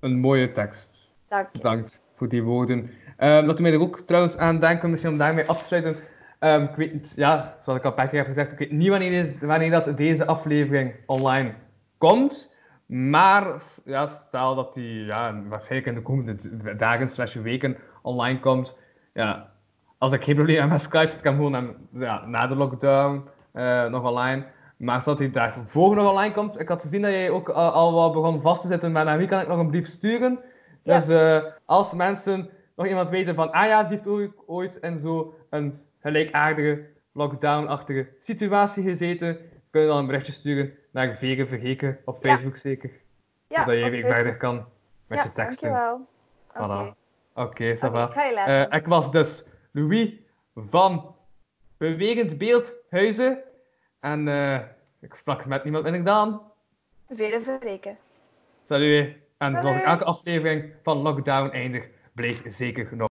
[0.00, 0.88] een mooie tekst.
[1.28, 1.58] Dank je.
[1.58, 2.90] Bedankt voor die woorden.
[3.16, 5.96] Ehm, dat doet mij er ook trouwens aan denken, misschien om daarmee af te sluiten.
[6.40, 8.70] Ehm, ik weet niet, ja, zoals ik al een paar keer heb gezegd, ik weet
[8.70, 11.54] niet wanneer, deze, wanneer dat deze aflevering online
[11.98, 12.54] komt.
[12.86, 16.36] Maar ja, stel dat die ja, waarschijnlijk in de komende
[16.76, 18.76] dagen slash weken online komt.
[19.12, 19.50] Ja,
[19.98, 23.28] als ik geen probleem heb met Skype, zit hem gewoon aan, ja, na de lockdown
[23.52, 24.44] eh, nog online.
[24.76, 27.70] Maar zodat hij daar voor nog online komt, ik had gezien dat jij ook al,
[27.70, 30.38] al wat begon vast te zitten met aan wie kan ik nog een brief sturen.
[30.82, 30.94] Ja.
[30.94, 34.98] Dus eh, als mensen nog iemand weten van, ah ja, die heeft ooit, ooit in
[34.98, 35.32] zo'n
[36.00, 39.38] gelijkaardige, lockdown-achtige situatie gezeten,
[39.70, 42.30] kunnen dan een berichtje sturen naar Vegen Vergeken op Ja.
[42.30, 42.90] Facebook zeker.
[43.48, 44.66] Ja, zodat jij op weer verder kan
[45.06, 45.70] met ja, je teksten.
[45.70, 46.06] dankjewel.
[47.34, 47.80] Oké, Voilà.
[47.80, 48.66] Ik je.
[48.68, 50.12] Eh, ik was dus Louis
[50.54, 51.14] van
[51.76, 53.42] Bewegend Beeldhuizen.
[54.00, 54.60] En eh,
[55.00, 56.42] ik sprak met niemand minder dan.
[57.08, 57.98] Vele verreken.
[58.64, 59.16] Salut.
[59.38, 63.09] En zoals elke aflevering van Lockdown eindig, bleef zeker nog